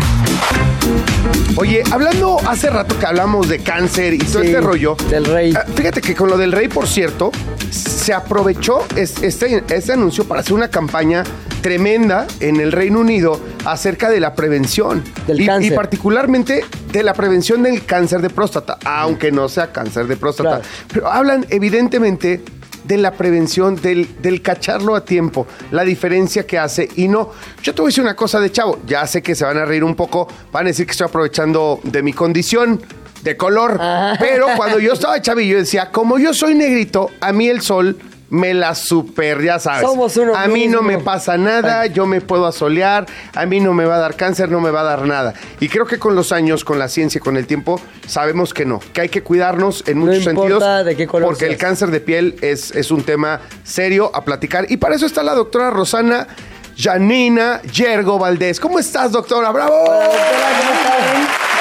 [1.57, 4.95] Oye, hablando hace rato que hablamos de cáncer y todo Sí, este rollo.
[5.09, 5.53] del rey.
[5.55, 7.31] ah, Fíjate que con lo del rey, por cierto,
[7.69, 11.23] se aprovechó es- este, este anuncio para hacer una campaña
[11.61, 15.03] tremenda en el Reino Unido acerca de la prevención.
[15.27, 15.73] Del y, cáncer.
[15.73, 20.59] y particularmente de la prevención del cáncer de próstata, aunque no sea cáncer de próstata.
[20.59, 20.63] Claro.
[20.93, 22.41] Pero hablan evidentemente
[22.87, 26.87] de la prevención, del, del cacharlo a tiempo, la diferencia que hace.
[26.95, 27.31] Y no,
[27.63, 29.65] yo te voy a decir una cosa de chavo, ya sé que se van a
[29.65, 32.81] reír un poco, van a decir que estoy aprovechando de mi condición
[33.23, 34.15] de color, Ah.
[34.19, 37.97] pero cuando yo estaba chavillo decía, como yo soy negrito, a mí el sol
[38.29, 39.81] me la super, ya sabes.
[39.87, 43.73] Somos uno a mí no me pasa nada, yo me puedo asolear, a mí no
[43.73, 45.33] me va a dar cáncer, no me va a dar nada.
[45.59, 48.79] Y creo que con los años, con la ciencia, con el tiempo, sabemos que no,
[48.93, 50.85] que hay que cuidarnos en No muchos importa sentidos.
[50.85, 54.65] de qué color porque el cáncer de piel es, es un tema serio a platicar.
[54.69, 56.27] Y para eso está la doctora Rosana
[56.77, 58.59] Janina Yergo Valdés.
[58.59, 59.51] ¿Cómo estás, doctora?
[59.51, 59.75] ¡Bravo!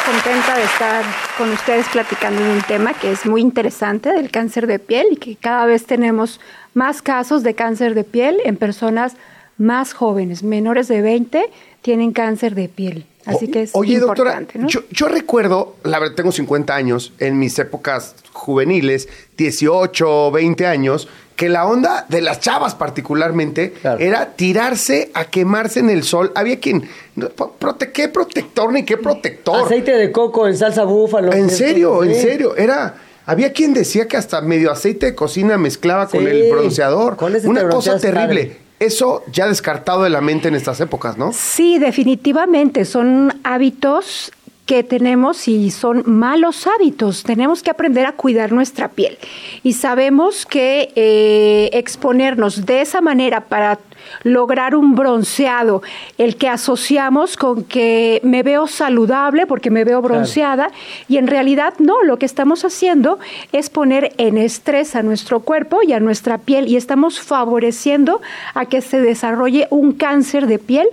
[0.04, 1.04] Contenta de estar
[1.38, 5.16] con ustedes platicando de un tema que es muy interesante del cáncer de piel y
[5.16, 6.40] que cada vez tenemos
[6.74, 9.16] más casos de cáncer de piel en personas
[9.56, 13.06] más jóvenes, menores de 20, tienen cáncer de piel.
[13.24, 14.68] Así que es Oye, doctora, importante, ¿no?
[14.68, 21.08] yo, yo recuerdo, la verdad, tengo 50 años, en mis épocas juveniles, 18, 20 años,
[21.36, 23.98] que la onda de las chavas particularmente Claro.
[24.00, 26.30] era tirarse a quemarse en el sol.
[26.34, 29.64] Había quien, no, prote- ¿qué protector ni qué protector?
[29.66, 31.32] Aceite de coco en salsa búfalo.
[31.32, 32.20] En Sí, serio, en sí.
[32.20, 32.94] serio, era...
[33.26, 37.16] Había quien decía que hasta medio aceite de cocina mezclaba con el bronceador.
[37.16, 38.44] con ese te Una cosa terrible.
[38.44, 38.56] padre.
[38.80, 41.32] Eso ya descartado de la mente en estas épocas, ¿no?
[41.32, 44.30] Sí, definitivamente son hábitos
[44.66, 47.22] que tenemos y son malos hábitos.
[47.22, 49.18] Tenemos que aprender a cuidar nuestra piel.
[49.62, 53.78] Y sabemos que eh, exponernos de esa manera para
[54.22, 55.82] lograr un bronceado,
[56.18, 60.70] el que asociamos con que me veo saludable porque me veo bronceada,
[61.08, 63.18] y en realidad no, lo que estamos haciendo
[63.52, 68.20] es poner en estrés a nuestro cuerpo y a nuestra piel y estamos favoreciendo
[68.54, 70.88] a que se desarrolle un cáncer de piel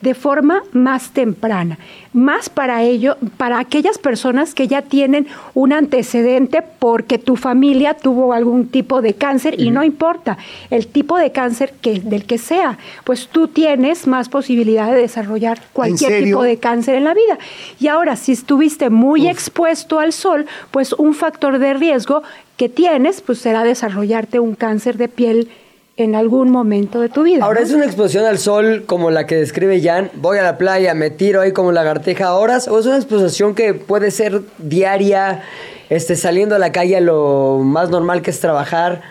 [0.00, 1.78] de forma más temprana.
[2.12, 8.32] Más para ello, para aquellas personas que ya tienen un antecedente porque tu familia tuvo
[8.32, 10.38] algún tipo de cáncer y no importa
[10.70, 15.60] el tipo de cáncer que, del que sea, pues tú tienes más posibilidad de desarrollar
[15.72, 17.38] cualquier tipo de cáncer en la vida.
[17.80, 22.22] Y ahora, si estuviste muy expuesto al sol, pues un factor de riesgo
[22.56, 25.50] que tienes, pues será desarrollarte un cáncer de piel
[25.96, 27.44] en algún momento de tu vida.
[27.44, 27.66] Ahora, ¿no?
[27.66, 30.10] ¿es una exposición al sol como la que describe Jan?
[30.14, 33.72] Voy a la playa, me tiro ahí como lagartija horas, o es una exposición que
[33.74, 35.42] puede ser diaria,
[35.88, 39.02] este, saliendo a la calle lo más normal que es trabajar.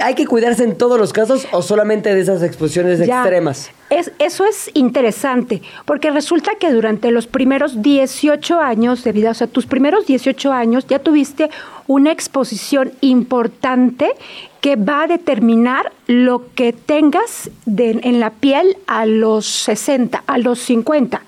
[0.00, 3.20] ¿Hay que cuidarse en todos los casos o solamente de esas exposiciones Ya.
[3.20, 3.70] extremas?
[3.90, 9.34] Es, eso es interesante, porque resulta que durante los primeros 18 años de vida, o
[9.34, 11.48] sea, tus primeros 18 años, ya tuviste
[11.86, 14.10] una exposición importante
[14.64, 20.38] que va a determinar lo que tengas de- en la piel a los 60, a
[20.38, 21.20] los 50.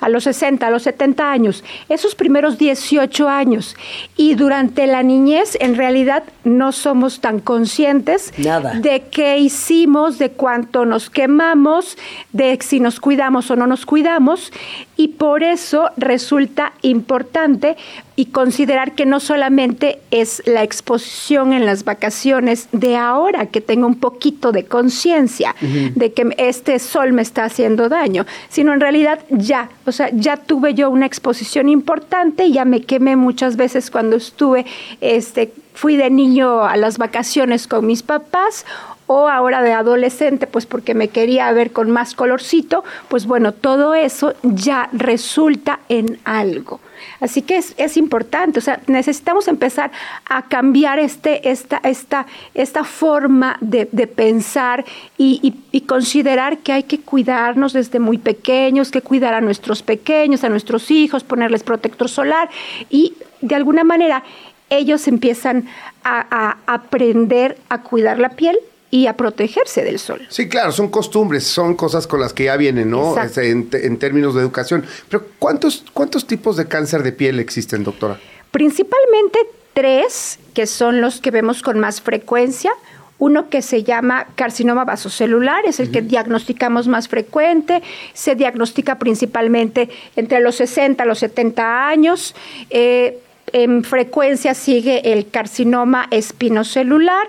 [0.00, 3.74] a los 60, a los 70 años, esos primeros 18 años.
[4.16, 8.74] Y durante la niñez, en realidad, no somos tan conscientes Nada.
[8.74, 11.98] de qué hicimos, de cuánto nos quemamos,
[12.32, 14.52] de si nos cuidamos o no nos cuidamos.
[14.96, 17.76] Y por eso resulta importante
[18.18, 23.86] y considerar que no solamente es la exposición en las vacaciones de ahora, que tengo
[23.86, 29.20] un poquito de conciencia de que este sol me está haciendo daño, sino en realidad
[29.30, 34.16] ya, o sea, ya tuve yo una exposición importante, ya me quemé muchas veces cuando
[34.16, 34.66] estuve,
[35.00, 38.66] este, fui de niño a las vacaciones con mis papás
[39.08, 43.94] o ahora de adolescente, pues porque me quería ver con más colorcito, pues bueno, todo
[43.94, 46.78] eso ya resulta en algo.
[47.20, 49.90] Así que es, es importante, o sea, necesitamos empezar
[50.28, 54.84] a cambiar este, esta, esta, esta forma de, de pensar
[55.16, 60.44] y, y- considerar que hay que cuidarnos desde muy pequeños, que cuidar a nuestros pequeños,
[60.44, 62.50] a nuestros hijos, ponerles protector solar
[62.90, 64.22] y de alguna manera
[64.68, 65.66] ellos empiezan
[66.04, 68.58] a aprender a cuidar la piel
[68.90, 70.26] y a protegerse del sol.
[70.30, 73.20] Sí, claro, son costumbres, son cosas con las que ya vienen, ¿no?
[73.22, 74.84] Este, En, te- en términos de educación.
[75.10, 78.18] Pero ¿cuántos, ¿cuántos tipos de cáncer de piel existen, doctora?
[78.50, 79.38] Principalmente
[79.74, 82.72] tres, que son los que vemos con más frecuencia.
[83.20, 87.82] Uno que se llama carcinoma vasocelular, es el que diagnosticamos más frecuente,
[88.14, 92.34] se diagnostica principalmente entre los 60 a los 70 años.
[92.70, 93.18] Eh,
[93.52, 97.26] en frecuencia sigue el carcinoma espinocelular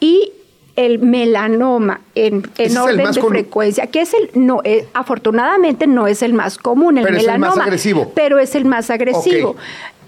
[0.00, 0.32] y
[0.78, 6.22] el melanoma en, en orden de frecuencia, que es el, no, eh, afortunadamente no es
[6.22, 8.12] el más común, el Pero es el más melanoma, agresivo.
[8.14, 9.56] pero es el más agresivo.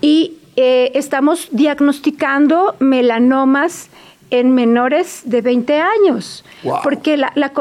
[0.00, 3.88] Y eh, estamos diagnosticando melanomas
[4.30, 6.44] en menores de 20 años.
[6.62, 6.78] Wow.
[6.82, 7.52] Porque la, la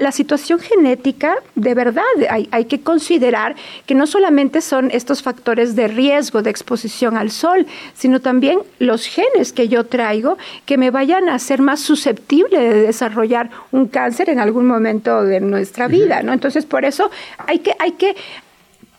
[0.00, 3.54] la- situación genética, de verdad, hay, hay que considerar
[3.86, 9.06] que no solamente son estos factores de riesgo de exposición al sol, sino también los
[9.06, 10.36] genes que yo traigo
[10.66, 15.40] que me vayan a ser más susceptible de desarrollar un cáncer en algún momento de
[15.40, 16.32] nuestra vida, ¿no?
[16.32, 17.10] Entonces, por eso
[17.46, 18.14] hay que, hay que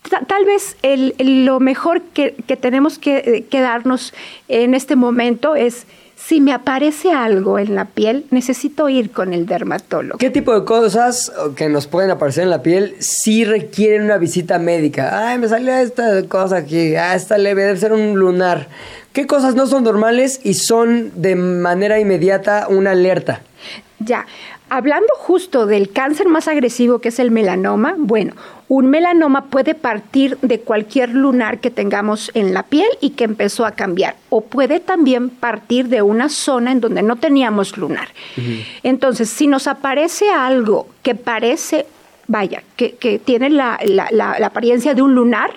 [0.09, 4.13] ta- tal vez el- el- lo mejor que, que tenemos que, eh, que darnos
[4.47, 5.85] en este momento es
[6.27, 10.17] si me aparece algo en la piel, necesito ir con el dermatólogo.
[10.17, 14.57] ¿Qué tipo de cosas que nos pueden aparecer en la piel sí requieren una visita
[14.57, 15.29] médica?
[15.29, 18.69] Ay, me salió esta cosa aquí, ah, esta leve, debe ser un lunar.
[19.13, 23.41] ¿Qué cosas no son normales y son de manera inmediata una alerta?
[23.99, 24.25] Ya,
[24.75, 28.33] hablando justo del cáncer más agresivo que es el melanoma, bueno,
[28.67, 33.65] un melanoma puede partir de cualquier lunar que tengamos en la piel y que empezó
[33.65, 38.07] a cambiar, o puede también partir de una zona en donde no teníamos lunar.
[38.83, 41.85] Entonces, si nos aparece algo que parece,
[42.27, 45.51] vaya, que, que tiene la, la- la- la apariencia de un lunar,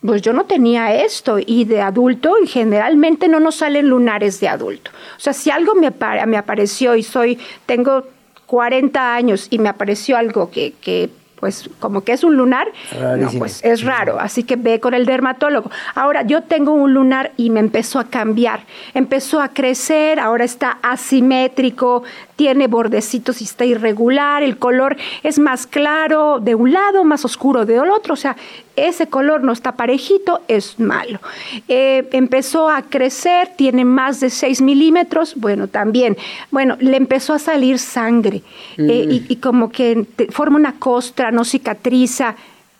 [0.00, 4.46] pues yo no tenía esto y de adulto y generalmente no nos salen lunares de
[4.48, 4.92] adulto.
[5.16, 5.90] O sea, si algo me,
[6.26, 8.04] me apareció y soy, tengo
[8.48, 12.68] 40 años y me apareció algo que, que pues como que es un lunar,
[13.16, 15.70] no, pues es raro, así que ve con el dermatólogo.
[15.94, 18.60] Ahora, yo tengo un lunar y me empezó a cambiar,
[18.94, 22.02] empezó a crecer, ahora está asimétrico,
[22.36, 27.66] tiene bordecitos y está irregular, el color es más claro de un lado, más oscuro
[27.66, 28.36] del otro, o sea,
[28.76, 31.18] ese color no está parejito, es malo.
[31.66, 36.16] Eh, empezó a crecer, tiene más de 6 milímetros, bueno, también,
[36.52, 38.42] bueno, le empezó a salir sangre
[38.76, 42.34] eh, y, y como que te- forma una costra, no cicatriza.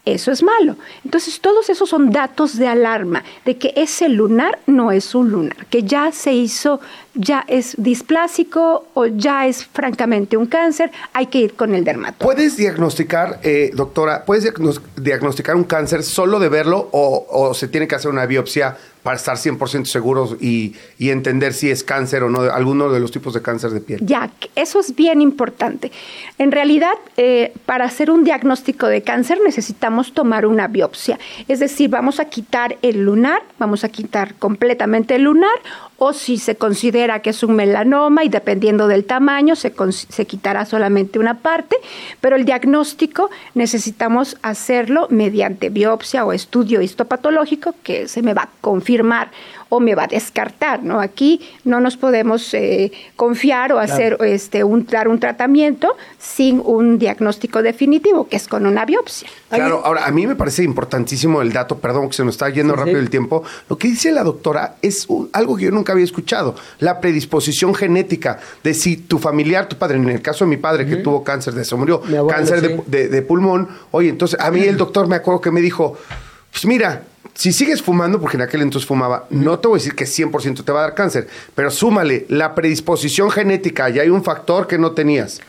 [0.04, 0.76] Eso es malo.
[1.04, 5.66] Entonces, todos esos son datos de alarma de que ese lunar no es un lunar,
[5.66, 6.80] que ya se hizo,
[7.14, 12.24] ya es displásico o ya es francamente un cáncer, hay que ir con el dermatólogo.
[12.34, 17.68] ¿Puedes diagnosticar, eh, doctora, puedes diagnos- diagnosticar un cáncer solo de verlo o, o se
[17.68, 22.28] tiene que hacer una biopsia para estar 100% seguros y, entender si es cáncer o
[22.28, 24.00] no, alguno de los tipos de cáncer de piel?
[24.02, 25.90] Ya, eso es bien importante.
[26.38, 31.18] En realidad, eh, para hacer un diagnóstico de cáncer necesitamos tomar una biopsia.
[31.48, 35.58] Es decir, vamos a quitar el lunar, vamos a quitar completamente el lunar,
[35.98, 40.64] o si se considera que es un melanoma y dependiendo del tamaño se, se quitará
[40.64, 41.76] solamente una parte,
[42.20, 48.50] pero el diagnóstico necesitamos hacerlo mediante biopsia o estudio histopatológico que se me va a
[48.60, 49.30] confirmar
[49.70, 51.00] o me va a descartar, ¿no?
[51.00, 56.98] Aquí no nos podemos eh, confiar o hacer este un dar un tratamiento sin un
[56.98, 59.28] diagnóstico definitivo, que es con una biopsia.
[59.50, 62.74] Claro, ahora a mí me parece importantísimo el dato, perdón que se nos está yendo
[62.74, 63.02] Sí, rápido sí.
[63.02, 63.42] el tiempo.
[63.68, 67.74] Lo que dice la doctora es un- algo que yo nunca había escuchado, la predisposición
[67.74, 71.22] genética de si tu familiar, tu padre, en el caso de mi padre que tuvo
[71.24, 75.08] cáncer de se murió, abuelo, cáncer de- de pulmón, oye, entonces a mí el doctor
[75.08, 75.96] me acuerdo que me dijo,
[76.50, 77.02] pues mira,
[77.34, 80.64] si sigues fumando, porque en aquel entonces fumaba, no te voy a decir que 100%
[80.64, 84.78] te va a dar cáncer, pero súmale la predisposición genética y hay un factor que
[84.78, 85.40] no tenías.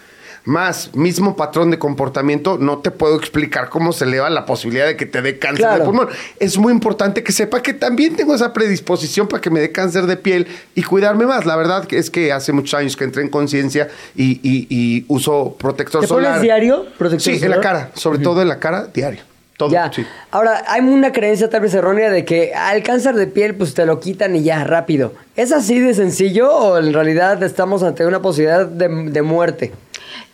[0.45, 4.95] Más mismo patrón de comportamiento, no te puedo explicar cómo se eleva la posibilidad de
[4.95, 5.80] que te dé cáncer Claro.
[5.80, 6.07] de pulmón.
[6.39, 10.05] Es muy importante que sepa que también tengo esa predisposición para que me dé cáncer
[10.07, 11.45] de piel y cuidarme más.
[11.45, 15.55] La verdad es que hace muchos años que entré en conciencia y, y- y uso
[15.59, 16.30] protector ¿Te solar.
[16.32, 19.21] pones diario protector Sí, en la cara, sobre todo en la cara, diario.
[19.60, 19.91] Todo, Ya.
[19.91, 20.05] sí.
[20.32, 23.86] Ahora, hay una creencia tal vez errónea de que al cáncer de piel pues te
[23.86, 25.12] lo quitan y ya, rápido.
[25.36, 29.74] ¿Es así de sencillo o en realidad estamos ante una posibilidad de, de muerte?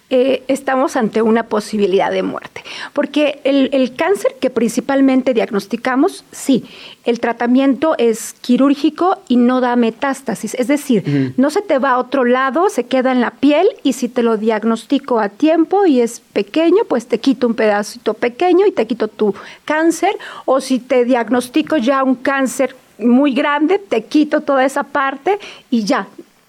[0.09, 2.61] Eh, estamos ante una posibilidad de muerte.
[2.93, 6.63] Porque el, el cáncer que principalmente diagnosticamos, sí,
[7.05, 10.53] el tratamiento es quirúrgico y no da metástasis.
[10.55, 13.93] Es decir, no se te va a otro lado, se queda en la piel y
[13.93, 18.65] si te lo diagnostico a tiempo y es pequeño, pues te quito un pedacito pequeño
[18.65, 19.33] y te quito tu
[19.65, 20.15] cáncer.
[20.45, 25.39] O si te diagnostico ya un cáncer muy grande, te quito toda esa parte
[25.69, 26.07] y ya,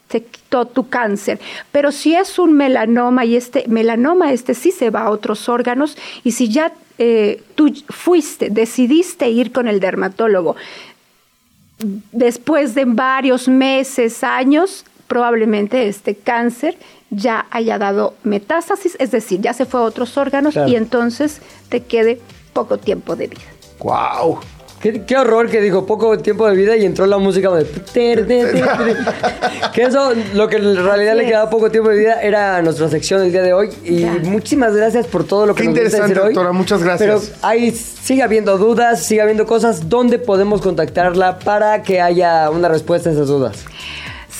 [0.09, 1.41] se quitó tu cáncer.
[1.73, 5.97] Pero si es un melanoma y este melanoma, este sí se va a otros órganos
[6.25, 10.57] y si ya eh, tú fuiste, decidiste ir con el dermatólogo
[12.13, 16.77] después de varios meses, años, probablemente este cáncer
[17.11, 20.69] ya haya dado metástasis, es decir, ya se fue a otros órganos Claro.
[20.69, 22.21] y entonces te quede
[22.53, 23.43] poco tiempo de vida.
[23.79, 24.41] ¡Wow!
[24.81, 27.65] Qué, qué horror que dijo poco tiempo de vida y entró la música de...
[29.75, 31.29] que eso, lo que en realidad Así le es.
[31.31, 33.71] quedaba poco tiempo de vida era nuestra sección el día de hoy.
[33.85, 34.13] Y Ya.
[34.25, 36.35] muchísimas gracias por todo lo que Qué nos decir interesante, hoy.
[36.35, 37.27] doctora, muchas gracias.
[37.31, 39.89] Pero ahí sigue habiendo dudas, sigue habiendo cosas.
[39.89, 43.65] ¿Dónde podemos contactarla para que haya una respuesta a esas dudas?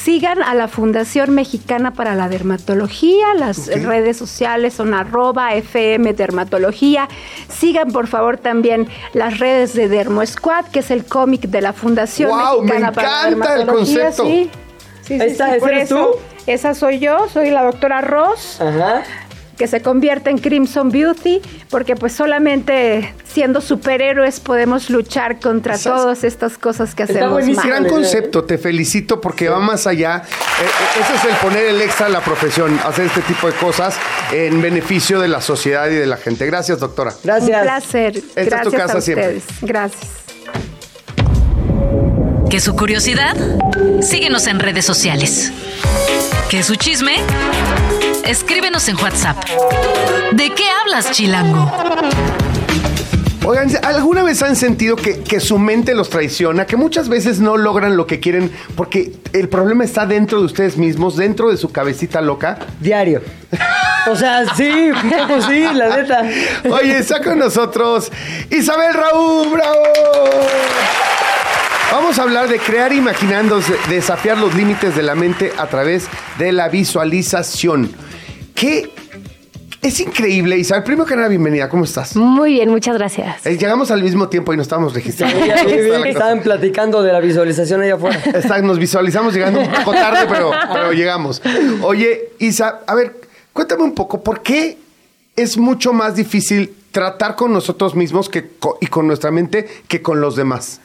[0.07, 7.09] Sigan a la Fundación Mexicana para la Dermatología, las redes sociales son arroba FM Dermatología.
[7.49, 11.73] Sigan por favor también las redes de Dermo Squad, que es el cómic de la
[11.73, 12.31] Fundación
[12.63, 14.05] Mexicana para la encanta el Dermatología.
[14.05, 14.25] concepto.
[14.27, 14.51] Sí,
[15.03, 15.97] sí, sí, ¿Esta- sí, esa por eres eso.
[16.13, 16.19] tú?
[16.53, 19.03] Esa soy yo, soy la doctora Ross Ajá.
[19.57, 21.41] Que se convierte en Crimson Beauty,
[21.71, 26.03] porque pues solamente siendo superhéroes podemos luchar contra ¿Sabes?
[26.03, 27.67] todas estas cosas que Está hacemos mal.
[27.67, 30.23] Gran concepto, te felicito porque va más allá.
[30.27, 33.55] Eh, eh, ese es el poner el extra a la profesión, hacer este tipo de
[33.55, 33.97] cosas
[34.33, 36.47] en beneficio de la sociedad y de la gente.
[36.47, 37.15] Gracias, doctora.
[37.25, 37.57] Gracias.
[37.57, 38.17] Un placer.
[38.17, 39.37] Esta es tu Gracias casa a siempre.
[39.37, 39.45] ustedes.
[39.63, 40.11] Gracias.
[42.51, 43.37] ¿Que su curiosidad?
[44.01, 45.53] Síguenos en redes sociales.
[46.49, 47.17] ¿Que su chisme?
[48.27, 49.37] Escríbenos en WhatsApp.
[50.33, 51.71] ¿De qué hablas, Chilango?
[53.45, 56.67] Oigan, ¿alguna vez han sentido que, que su mente los traiciona?
[56.67, 60.77] Que muchas veces no logran lo que quieren porque el problema está dentro de ustedes
[60.77, 62.59] mismos, dentro de su cabecita loca.
[62.81, 63.23] Diario.
[64.09, 66.23] O sea, sí, un poco sí, la neta.
[66.71, 68.11] Oye, está con nosotros
[68.51, 69.83] Isabel Raúl, bravo.
[71.93, 76.09] Vamos a hablar de crear imaginando, desafiar los límites de la mente a través
[76.39, 77.91] de la visualización.
[78.57, 78.91] Que
[79.83, 80.83] es increíble, Isabel.
[80.83, 81.69] Primero que nada, bienvenida.
[81.69, 82.17] ¿Cómo estás?
[82.17, 83.47] Muy bien, muchas gracias.
[83.47, 85.39] Eh, Llegamos al mismo tiempo y nos estamos registrando.
[85.67, 88.19] Que estaban platicando de la visualización allá afuera.
[88.35, 91.43] Está- nos visualizamos llegando un poco tarde, pero, pero llegamos.
[91.83, 93.21] Oye, Isa, a ver,
[93.53, 94.79] cuéntame un poco, ¿por qué
[95.37, 100.01] es mucho más difícil tratar con nosotros mismos que co- y con nuestra mente que
[100.03, 100.81] con los demás?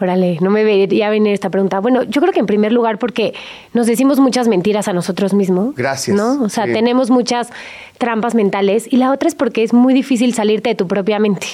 [0.00, 1.78] Órale, no me vería venir esta pregunta.
[1.80, 3.34] Bueno, yo creo que en primer lugar porque
[3.74, 5.74] nos decimos muchas mentiras a nosotros mismos.
[5.74, 6.16] Gracias.
[6.16, 6.42] ¿No?
[6.42, 6.72] O sea, Sí.
[6.72, 7.50] tenemos muchas
[7.98, 11.46] trampas mentales y la otra es porque es muy difícil salirte de tu propia mente.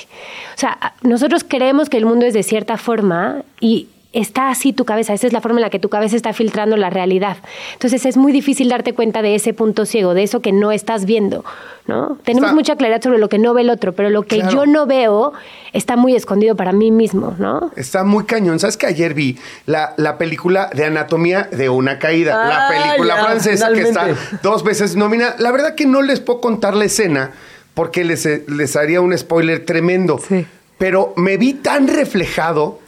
[0.55, 4.84] O sea, nosotros creemos que el mundo es de cierta forma y está así tu
[4.86, 7.36] cabeza, esa es la forma en la que tu cabeza está filtrando la realidad.
[7.74, 11.04] Entonces es muy difícil darte cuenta de ese punto ciego, de eso que no estás
[11.04, 11.44] viendo,
[11.86, 12.16] ¿no?
[12.24, 14.52] Tenemos Está- mucha claridad sobre lo que no ve el otro, pero lo que Claro.
[14.52, 15.32] yo no veo
[15.74, 17.70] está muy escondido para mí mismo, ¿no?
[17.76, 18.59] Está muy cañón.
[18.59, 19.36] ¿Sabes que ayer vi
[19.66, 22.32] la, la película de Anatomía de una caída?
[22.48, 24.07] la Ah, película ya, francesa que está
[24.42, 25.36] dos veces nominada.
[25.38, 27.32] La verdad que no les puedo contar la escena
[27.74, 30.18] porque les, les haría un spoiler tremendo.
[30.26, 30.46] Sí.
[30.78, 32.78] Pero me vi tan reflejado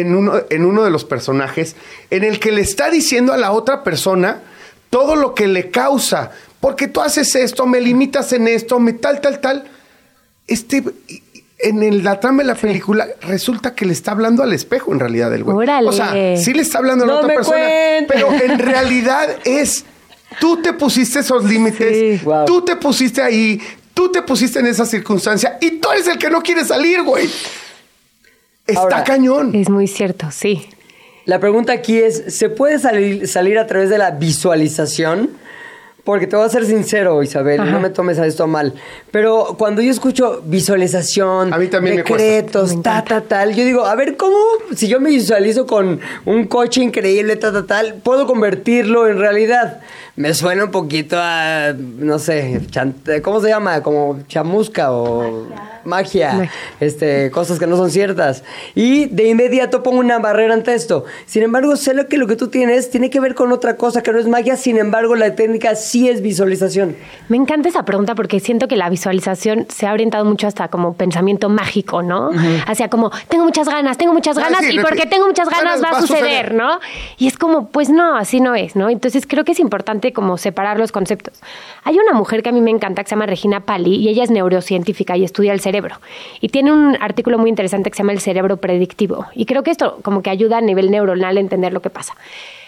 [0.00, 1.76] en uno, en uno de los personajes
[2.10, 4.40] en el que le está diciendo a la otra persona
[4.90, 6.30] todo lo que le causa.
[6.60, 9.64] Porque tú haces esto, me limitas en esto, me tal, tal, tal.
[10.46, 10.82] Este,
[11.58, 15.00] en el- la trama de la película resulta que le está hablando al espejo en
[15.00, 15.56] realidad el güey.
[15.56, 15.88] Órale.
[15.88, 18.06] O sea, sí le está hablando a la No otra persona, cuentes.
[18.08, 19.84] pero en realidad es
[20.40, 22.24] tú te pusiste esos límites, Sí.
[22.24, 22.44] Wow.
[22.44, 23.60] tú te pusiste ahí,
[23.94, 27.28] tú te pusiste en esa circunstancia y tú eres el que no quiere salir, güey.
[28.66, 29.54] Está Ahora, cañón.
[29.54, 30.68] Es muy cierto, sí.
[31.24, 35.30] La pregunta aquí es, ¿se puede salir, salir a través de la visualización?
[36.04, 37.70] Porque te voy a ser sincero, Isabel, Ajá.
[37.72, 38.74] no me tomes a esto mal.
[39.10, 43.84] Pero cuando yo escucho visualización, A mí también decretos, Me ta, ta, tal, yo digo,
[43.84, 44.36] a ver, ¿cómo?
[44.76, 49.80] Si yo me visualizo con un coche increíble, ta, ta, tal, puedo convertirlo en realidad.
[50.16, 53.82] Me suena un poquito a, no sé, chan- ¿cómo se llama?
[53.82, 55.46] Como chamusca o
[55.84, 56.50] magia, Magia.
[56.80, 58.42] este, cosas que no son ciertas.
[58.74, 61.04] Y de inmediato pongo una barrera ante esto.
[61.26, 64.02] Sin embargo, sé lo que lo que tú tienes tiene que ver con otra cosa
[64.02, 66.96] que no es magia, sin embargo, la técnica sí es visualización.
[67.28, 70.94] Me encanta esa pregunta porque siento que la visualización se ha orientado mucho hasta como
[70.94, 72.30] pensamiento mágico, ¿no?
[72.66, 75.82] Hacia como, tengo muchas ganas, tengo muchas Ah, ganas sí, y porque tengo muchas ganas
[75.84, 76.80] va a suceder, ¿no?
[77.18, 78.88] Y es como, pues no, así no es, ¿no?
[78.88, 81.40] Entonces creo que es importante como separar los conceptos.
[81.84, 84.24] Hay una mujer que a mí me encanta que se llama Regina Pali y ella
[84.24, 85.96] es neurocientífica y estudia el cerebro.
[86.40, 89.26] Y tiene un artículo muy interesante que se llama El cerebro predictivo.
[89.34, 92.14] Y creo que esto como que ayuda a nivel neuronal a entender lo que pasa.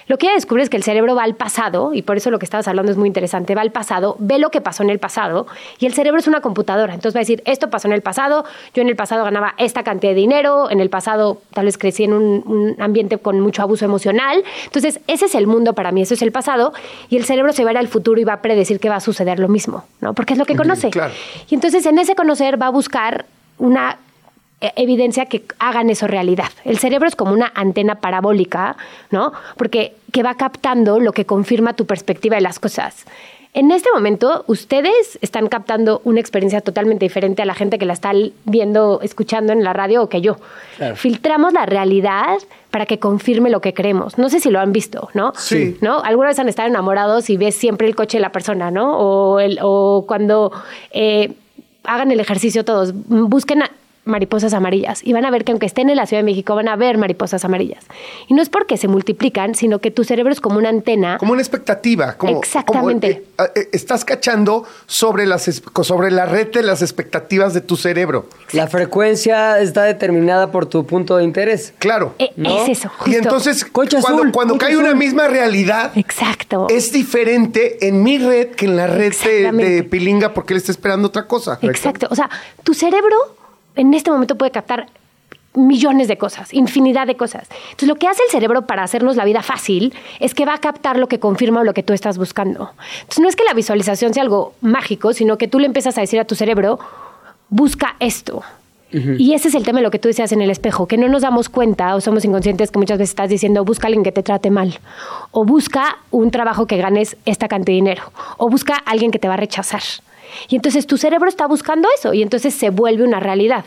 [0.09, 2.39] Lo que ella descubre es que el cerebro va al pasado, y por eso lo
[2.39, 4.99] que estabas hablando es muy interesante, va al pasado, ve lo que pasó en el
[4.99, 5.47] pasado,
[5.79, 6.95] y el cerebro es una computadora.
[6.95, 8.45] Entonces va a decir, esto pasó en el pasado,
[8.75, 12.05] yo en el pasado ganaba esta cantidad de dinero, en el pasado tal vez crecí
[12.05, 14.43] en un, un ambiente con mucho abuso emocional.
[14.65, 16.73] Entonces ese es el mundo para mí, eso es el pasado,
[17.11, 18.97] y el cerebro se va a ir al futuro y va a predecir que va
[18.97, 20.15] a suceder lo mismo, ¿no?
[20.15, 20.91] Porque es lo que conoce.
[20.91, 21.13] claro.
[21.49, 23.27] Y entonces en ese conocer va a buscar
[23.59, 23.99] una
[24.61, 26.49] evidencia que hagan eso realidad.
[26.65, 28.77] El cerebro es como una antena parabólica,
[29.11, 29.33] ¿no?
[29.57, 33.05] Porque que va captando lo que confirma tu perspectiva de las cosas.
[33.55, 37.95] En este momento, ustedes están captando una experiencia totalmente diferente a la gente que la
[37.95, 38.13] está
[38.45, 40.37] viendo, escuchando en la radio o que yo.
[40.97, 42.39] Filtramos la realidad
[42.71, 44.19] para que confirme lo que creemos.
[44.19, 45.33] No sé si lo han visto, ¿no?
[45.37, 45.79] Sí.
[45.81, 46.01] ¿No?
[46.01, 48.99] Alguna vez han estado enamorados y ves siempre el coche de la persona, ¿no?
[48.99, 50.53] O, el, o cuando
[50.93, 51.33] eh,
[51.85, 53.71] hagan el ejercicio todos, busquen a-
[54.09, 56.69] mariposas amarillas y van a ver que aunque estén en la Ciudad de México van
[56.69, 57.85] a ver mariposas amarillas.
[58.27, 61.19] Y no es porque se multiplican, sino que tu cerebro es como una antena.
[61.19, 62.15] Como una expectativa.
[62.15, 63.25] Como, Exactamente.
[63.37, 65.45] como, eh, eh, estás cachando sobre, las,
[65.83, 68.29] sobre la red de las expectativas de tu cerebro.
[68.53, 71.75] La frecuencia está determinada por tu punto de interés.
[71.79, 72.15] Claro.
[72.19, 72.63] Eh, ¿no?
[72.63, 72.91] Es eso.
[73.07, 76.67] y entonces, Concha cuando, azul, cuando cae una misma realidad, Exacto.
[76.71, 80.73] es diferente en mi red que en la red de, de Pilinga porque él está
[80.73, 81.59] esperando otra cosa.
[81.63, 82.09] Exacto.
[82.11, 82.29] O sea,
[82.63, 83.17] tu cerebro
[83.79, 84.87] en este momento puede captar
[85.55, 87.49] millones de cosas, infinidad de cosas.
[87.71, 90.59] Entonces, lo que hace el cerebro para hacernos la vida fácil es que va a
[90.59, 92.73] captar lo que confirma lo que tú estás buscando.
[93.01, 96.01] Entonces, no es que la visualización sea algo mágico, sino que tú le empiezas a
[96.01, 96.79] decir a tu cerebro,
[97.49, 98.43] busca esto.
[98.91, 101.09] Y ese es el tema de lo que tú decías en el espejo, que no
[101.09, 104.13] nos damos cuenta o somos inconscientes que muchas veces estás diciendo, busca a alguien que
[104.13, 104.81] te trate mal,
[105.31, 108.03] o busca un trabajo que ganes esta cantidad de dinero,
[108.39, 109.83] o busca a alguien que te va a rechazar.
[110.49, 113.65] Y entonces tu cerebro está buscando eso y entonces se vuelve una realidad.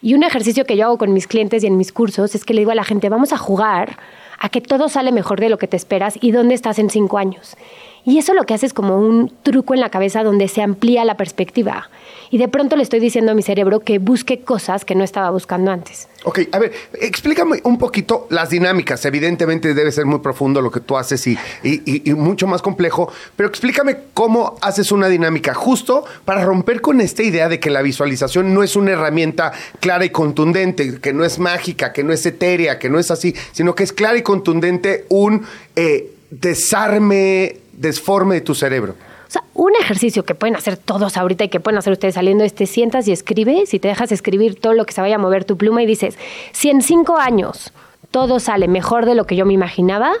[0.00, 2.54] Y un ejercicio que yo hago con mis clientes y en mis cursos es que
[2.54, 3.98] le digo a la gente, vamos a jugar
[4.38, 7.18] a que todo sale mejor de lo que te esperas y dónde estás en cinco
[7.18, 7.56] años.
[8.04, 11.04] Y eso lo que hace es como un truco en la cabeza donde se amplía
[11.04, 11.90] la perspectiva.
[12.30, 15.30] Y de pronto le estoy diciendo a mi cerebro que busque cosas que no estaba
[15.30, 16.08] buscando antes.
[16.24, 19.04] Ok, a ver, explícame un poquito las dinámicas.
[19.04, 23.48] Evidentemente debe ser muy profundo lo que tú haces y, y- mucho más complejo, pero
[23.48, 28.52] explícame cómo haces una dinámica justo para romper con esta idea de que la visualización
[28.52, 32.78] no es una herramienta clara y contundente, que no es mágica, que no es etérea,
[32.78, 35.44] que no es así, sino que es clara y contundente un
[35.76, 38.94] eh, desarme, desforme de tu cerebro.
[39.28, 42.44] O sea, un ejercicio que pueden hacer todos ahorita y que pueden hacer ustedes saliendo
[42.44, 45.18] es te sientas y escribes y te dejas escribir todo lo que se vaya a
[45.18, 46.18] mover tu pluma y dices,
[46.52, 47.72] si en cinco años
[48.10, 50.12] todo sale mejor de lo que yo me imaginaba,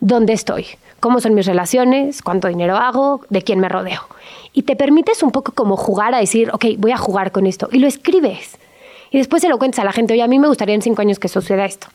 [0.00, 0.66] ¿dónde estoy?
[0.98, 2.22] ¿Cómo son mis relaciones?
[2.22, 3.20] ¿Cuánto dinero hago?
[3.30, 4.00] ¿De quién me rodeo?
[4.52, 7.68] Y te permites un poco como jugar a decir, ok, voy a jugar con esto.
[7.70, 8.56] Y lo escribes.
[9.10, 11.02] Y después se lo cuentas a la gente, oye, a mí me gustaría en cinco
[11.02, 11.86] años que suceda esto.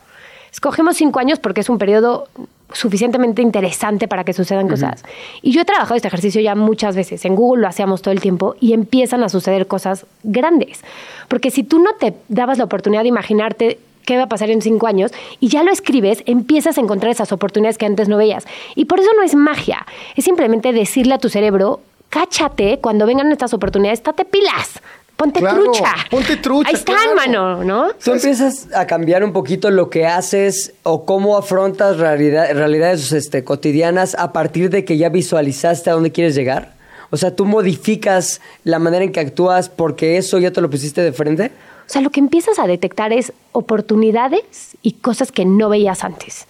[0.52, 2.28] Escogemos cinco años porque es un periodo
[2.72, 5.04] suficientemente interesante para que sucedan cosas.
[5.40, 7.24] Y yo he trabajado este ejercicio ya muchas veces.
[7.24, 10.82] En Google lo hacíamos todo el tiempo y empiezan a suceder cosas grandes.
[11.28, 14.62] Porque si tú no te dabas la oportunidad de imaginarte qué va a pasar en
[14.62, 18.46] cinco años y ya lo escribes, empiezas a encontrar esas oportunidades que antes no veías.
[18.74, 19.86] Y por eso no es magia,
[20.16, 21.80] es simplemente decirle a tu cerebro,
[22.10, 24.80] cáchate cuando vengan estas oportunidades, tate pilas.
[25.22, 25.94] Ponte Claro, trucha.
[26.10, 27.14] ponte trucha, Ahí está, claro.
[27.14, 27.92] mano, ¿no?
[28.04, 33.44] Tú empiezas a cambiar un poquito lo que haces o cómo afrontas realidad- realidades este,
[33.44, 36.72] cotidianas a partir de que ya visualizaste a dónde quieres llegar.
[37.10, 41.02] O sea, tú modificas la manera en que actúas porque eso ya te lo pusiste
[41.02, 41.52] de frente.
[41.52, 46.02] O O sea, lo que empiezas a detectar es oportunidades y cosas que no veías
[46.04, 46.46] antes.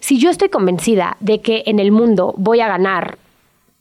[0.00, 3.18] Si yo estoy convencida de que en el mundo voy a ganar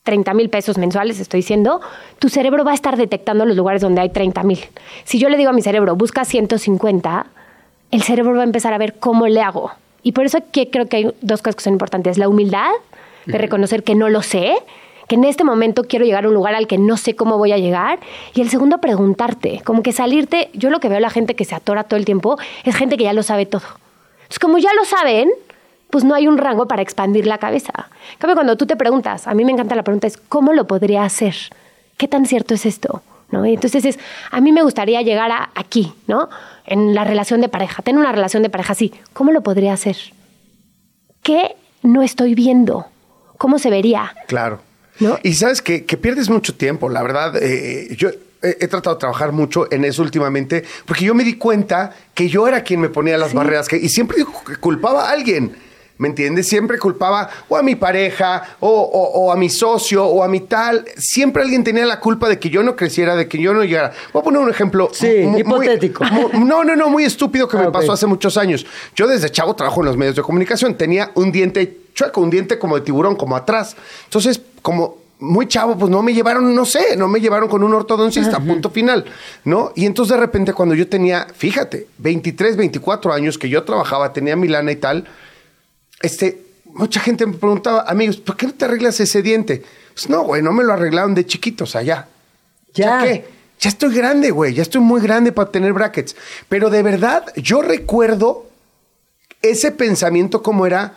[0.03, 1.79] 30 mil pesos mensuales, estoy diciendo,
[2.19, 4.59] tu cerebro va a estar detectando los lugares donde hay 30 mil.
[5.05, 7.25] Si yo le digo a mi cerebro, busca 150,
[7.91, 9.71] el cerebro va a empezar a ver cómo le hago.
[10.03, 12.17] Y por eso aquí creo que hay dos cosas que son importantes.
[12.17, 12.69] La humildad
[13.25, 14.57] de reconocer que no lo sé,
[15.07, 17.53] que en este momento quiero llegar a un lugar al que no sé cómo voy
[17.53, 17.99] a llegar.
[18.33, 21.45] Y el segundo, preguntarte, como que salirte, yo lo que veo a la gente que
[21.45, 23.63] se atora todo el tiempo es gente que ya lo sabe todo.
[24.23, 25.31] Entonces, como ya lo saben,
[25.93, 27.71] pues no hay un rango para expandir la cabeza.
[28.13, 30.65] En cambio, cuando tú te preguntas, a mí me encanta la pregunta, es ¿cómo lo
[30.65, 31.35] podría hacer?
[31.97, 33.03] ¿Qué tan cierto es esto?
[33.29, 33.45] ¿No?
[33.45, 33.99] Y entonces es,
[34.31, 36.29] a mí me gustaría llegar a aquí, ¿no?
[36.65, 38.91] En la relación de pareja, tener una relación de pareja así.
[39.13, 39.95] ¿Cómo lo podría hacer?
[41.21, 42.87] ¿Qué no estoy viendo?
[43.37, 44.15] ¿Cómo se vería?
[44.27, 44.61] Claro.
[44.99, 45.19] ¿No?
[45.21, 47.35] Y sabes que, que pierdes mucho tiempo, la verdad.
[47.39, 51.35] eh, yo he, he tratado de trabajar mucho en eso últimamente, porque yo me di
[51.35, 54.17] cuenta que yo era quien me ponía las barreras que, y siempre
[54.59, 55.55] culpaba a alguien.
[56.03, 56.49] ¿Me entiendes?
[56.49, 60.41] Siempre culpaba o a mi pareja, o, o- o a mi socio, o a mi
[60.41, 60.83] tal.
[60.97, 63.93] Siempre alguien tenía la culpa de que yo no creciera, de que yo no llegara.
[64.11, 64.89] Voy a poner un ejemplo.
[64.91, 66.03] Sí, muy- hipotético.
[66.03, 67.73] mu- no, no, no, muy estúpido que Ah, me ok.
[67.75, 68.65] pasó hace muchos años.
[68.97, 70.75] Yo desde chavo trabajo en los medios de comunicación.
[70.75, 73.77] Tenía un diente chueco, un diente como de tiburón, como atrás.
[74.03, 77.73] Entonces, como muy chavo, pues no me llevaron, no sé, no me llevaron con un
[77.73, 79.05] ortodoncista, punto final,
[79.45, 79.71] ¿no?
[79.73, 84.35] Y entonces de repente cuando yo tenía, fíjate, 23, 24 años que yo trabajaba, tenía
[84.35, 85.07] mi lana y tal,
[86.03, 89.63] este, mucha gente me preguntaba, amigos, ¿por qué no te arreglas ese diente?
[89.95, 92.07] Pues no, güey, no me lo arreglaron de chiquito, o sea, ya.
[92.75, 93.01] Ya.
[93.03, 93.25] qué?
[93.59, 96.15] Ya estoy grande, güey, ya estoy muy grande para tener brackets.
[96.49, 98.47] Pero de verdad, yo recuerdo
[99.41, 100.95] ese pensamiento como era,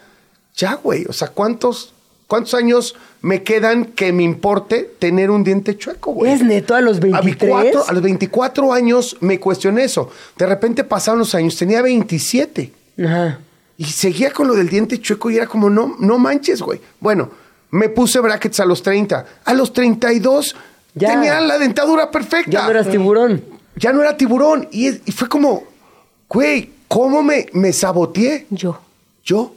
[0.57, 1.93] ya, güey, o sea, ¿cuántos,
[2.27, 6.33] ¿cuántos años me quedan que me importe tener un diente chueco, güey?
[6.33, 7.43] ¿Es neto a los 23?
[7.43, 10.11] A, cuatro- a los 24 años me cuestioné eso.
[10.37, 12.73] De repente pasaron los años, tenía 27.
[13.05, 13.41] Ajá.
[13.79, 16.81] Y seguía con lo del diente chueco y era como, no, no manches, güey.
[17.01, 17.31] Bueno,
[17.71, 19.27] me puse brackets a los 30.
[19.45, 20.57] A los 32
[20.95, 21.09] Ya.
[21.13, 22.51] tenía la dentadura perfecta.
[22.51, 23.45] Ya no eras tiburón.
[23.77, 24.69] Ya no era tiburón.
[24.73, 25.65] Y, es- y fue como,
[26.29, 28.47] güey, ¿cómo me, me saboteé?
[28.51, 28.81] Yo.
[29.23, 29.53] Yo.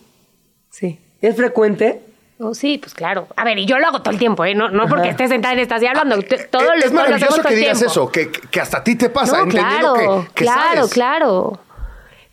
[0.70, 1.00] Sí.
[1.22, 2.02] ¿Es frecuente?
[2.42, 3.28] Oh, sí, pues claro.
[3.36, 4.56] A ver, y yo lo hago todo el tiempo, ¿eh?
[4.56, 6.18] No, no porque estés sentada en esta silla hablando.
[6.22, 7.92] Todo Eh, lo es todo lo hacemos maravilloso todo que digas tiempo.
[7.92, 10.92] eso, que, que hasta a ti te pasa, No, entendiendo claro, que, que claro, sabes.
[10.94, 11.60] claro.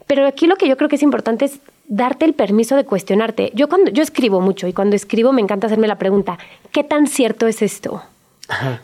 [0.06, 1.58] Pero aquí lo que yo creo que es importante es
[1.88, 3.50] darte el permiso de cuestionarte.
[3.54, 6.38] Yo cuando yo escribo mucho y cuando escribo me encanta hacerme la pregunta,
[6.72, 8.02] ¿qué tan cierto es esto?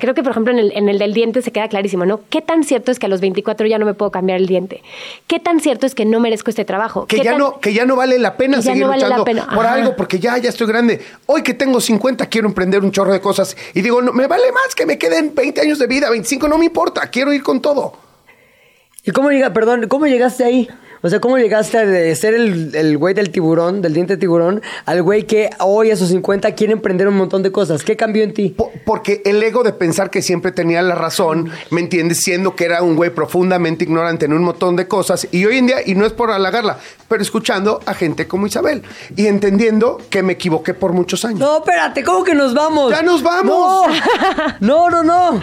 [0.01, 2.21] Creo que, por ejemplo, en el, en el del diente se queda clarísimo, ¿no?
[2.31, 4.83] ¿Qué tan cierto es que a los 24 ya no me puedo cambiar el diente?
[5.29, 7.07] ¿Qué tan cierto es que no merezco este trabajo?
[7.07, 9.07] Que ¿Qué ya, tan- no, que ya no vale la pena seguir no vale la
[9.19, 9.75] luchando pena, por ajá.
[9.77, 11.01] algo, porque ya, ya estoy grande.
[11.27, 13.57] Hoy que tengo 50, quiero emprender un chorro de cosas.
[13.73, 16.59] Y digo, no, me vale más que me queden 20 años de vida, 25, no
[16.59, 17.95] me importa, quiero ir con todo.
[19.05, 20.69] ¿Y cómo llega, perdón, cómo llegaste ahí?
[21.03, 24.63] O sea, ¿cómo llegaste de ser el, el güey del tiburón, del diente de tiburón,
[24.87, 27.83] al güey que hoy a sus 50 quiere emprender un montón de cosas?
[27.83, 28.51] ¿Qué cambió en ti?
[28.51, 32.19] Po- Porque el ego de pensar que siempre tenía la razón, ¿me entiendes?
[32.21, 35.27] Siendo que era un güey profundamente ignorante en un montón de cosas.
[35.33, 36.79] Y hoy en día, y no es por halagarla,
[37.09, 38.83] pero escuchando a gente como Isabel
[39.17, 41.41] y entendiendo que me equivoqué por muchos años.
[41.41, 42.93] No, espérate, ¿cómo que nos vamos?
[42.93, 43.89] ¡Ya nos vamos!
[44.61, 45.33] No, no, no.
[45.33, 45.41] no.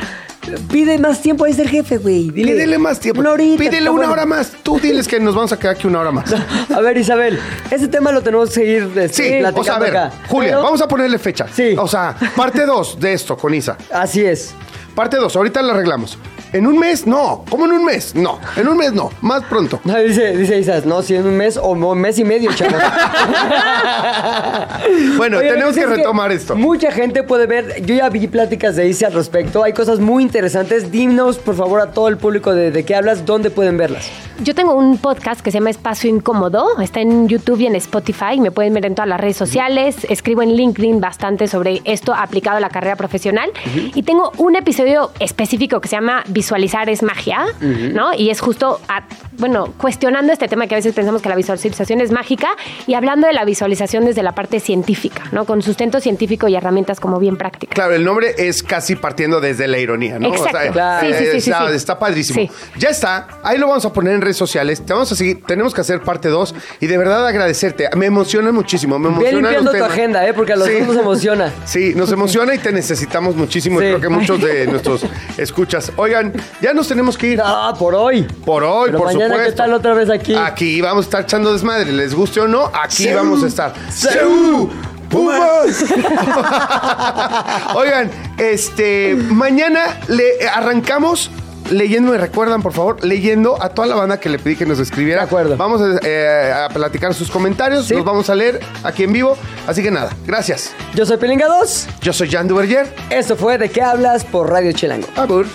[0.58, 2.30] Pide más tiempo, ahí está el jefe, güey.
[2.30, 3.22] Dile, Pídele más tiempo.
[3.22, 3.58] Una horita.
[3.60, 4.12] Pídele una bueno.
[4.14, 4.52] hora más.
[4.64, 6.34] Tú diles que nos vamos a quedar aquí una hora más.
[6.76, 7.40] A ver, Isabel,
[7.72, 10.12] ese tema lo tenemos que seguir este, Sí, platicando o sea, a ver, acá.
[10.28, 11.48] Julia, Pero- vamos a ponerle fecha.
[11.54, 11.76] Sí.
[11.78, 13.78] O sea, parte 2 de esto con Isa.
[13.92, 14.54] Así es.
[15.00, 16.18] Parte 2, ahorita la arreglamos.
[16.52, 17.08] ¿En un mes?
[17.08, 17.46] No.
[17.50, 18.16] ¿Cómo en un mes?
[18.16, 18.38] No.
[18.58, 19.10] En un mes no.
[19.22, 19.80] Más pronto.
[19.86, 22.76] No, dice, dice Isa, no, si en un mes o un mes y medio, chavos.
[25.18, 26.56] Bueno, Oye, tenemos que retomar esto.
[26.56, 30.24] Mucha gente puede ver, yo ya vi pláticas de Isa al respecto, hay cosas muy
[30.24, 30.92] interesantes.
[30.92, 34.10] Dinos, por favor, a todo el público de, de qué hablas, dónde pueden verlas.
[34.42, 38.40] Yo tengo un podcast que se llama Espacio Incómodo, está en YouTube y en Spotify,
[38.40, 42.56] me pueden ver en todas las redes sociales, escribo en LinkedIn bastante sobre esto aplicado
[42.56, 43.52] a la carrera profesional
[43.94, 44.89] y tengo un episodio
[45.20, 48.14] específico que se llama Visualizar es magia, ¿no?
[48.14, 49.04] Y es justo, a-
[49.38, 52.50] bueno, cuestionando este tema que a veces pensamos que la visualización es mágica
[52.88, 55.46] y hablando de la visualización desde la parte científica, ¿no?
[55.46, 57.74] Con sustento científico y herramientas como bien prácticas.
[57.76, 60.28] Claro, el nombre es casi partiendo desde la ironía, ¿no?
[60.28, 60.74] Exacto.
[60.74, 61.08] Claro.
[61.08, 61.76] Sí, sí, sí, sí, está, sí.
[61.76, 62.40] está padrísimo.
[62.42, 62.50] Sí.
[62.78, 63.28] Ya está.
[63.44, 64.86] Ahí lo vamos a poner en redes sociales.
[64.86, 65.42] Te vamos a seguir.
[65.46, 67.90] Tenemos que hacer parte 2 y de verdad agradecerte.
[67.96, 69.00] Me emociona muchísimo.
[69.00, 70.34] Me Ve emociona limpiando los tu agenda, ¿eh?
[70.34, 70.80] Porque a los Sí.
[70.80, 71.54] dos nos emociona.
[71.66, 73.80] Sí, nos emociona y te necesitamos muchísimo.
[73.82, 73.88] y Sí.
[73.90, 75.02] Creo que muchos de nuestros
[75.38, 75.92] escuchas.
[75.96, 77.42] Oigan, ya nos tenemos que ir.
[77.44, 78.24] Ah, por hoy.
[78.46, 79.52] Por hoy, Pero por mañana, supuesto.
[79.52, 80.36] ¿qué tal otra vez aquí?
[80.36, 81.92] Aquí vamos a estar echando desmadre.
[81.92, 83.16] Les guste o no, aquí Seú.
[83.18, 83.74] vamos a estar.
[83.92, 84.70] Seú.
[85.10, 85.86] ¡Pumas!
[87.76, 91.32] Oigan, este, mañana le arrancamos
[91.72, 94.80] leyendo, me recuerdan, por favor, leyendo a toda la banda que le pedí que nos
[94.80, 95.22] escribiera.
[95.22, 95.58] De acuerdo.
[95.58, 97.94] Vamos a, eh, a platicar sus comentarios, Sí.
[97.94, 99.38] los vamos a leer aquí en vivo.
[99.68, 100.72] Así que nada, gracias.
[100.96, 101.88] Yo soy Pilinga 2.
[102.02, 102.94] Yo soy Jan Duverger.
[103.10, 104.24] Esto fue ¿De qué hablas?
[104.26, 105.08] por Radio Chilango.
[105.16, 105.46] Abur.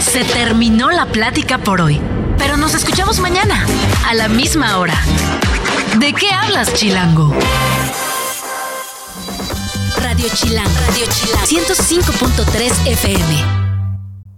[0.00, 2.00] Se terminó la plática por hoy,
[2.38, 3.66] pero nos escuchamos mañana
[4.08, 4.94] a la misma hora.
[5.98, 7.34] ¿De qué hablas, Chilango?
[10.02, 13.59] Radio Chilango, Radio Chilango, 105.3 FM.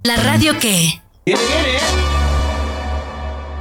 [0.04, 1.00] La radio que...
[1.24, 2.21] Viene.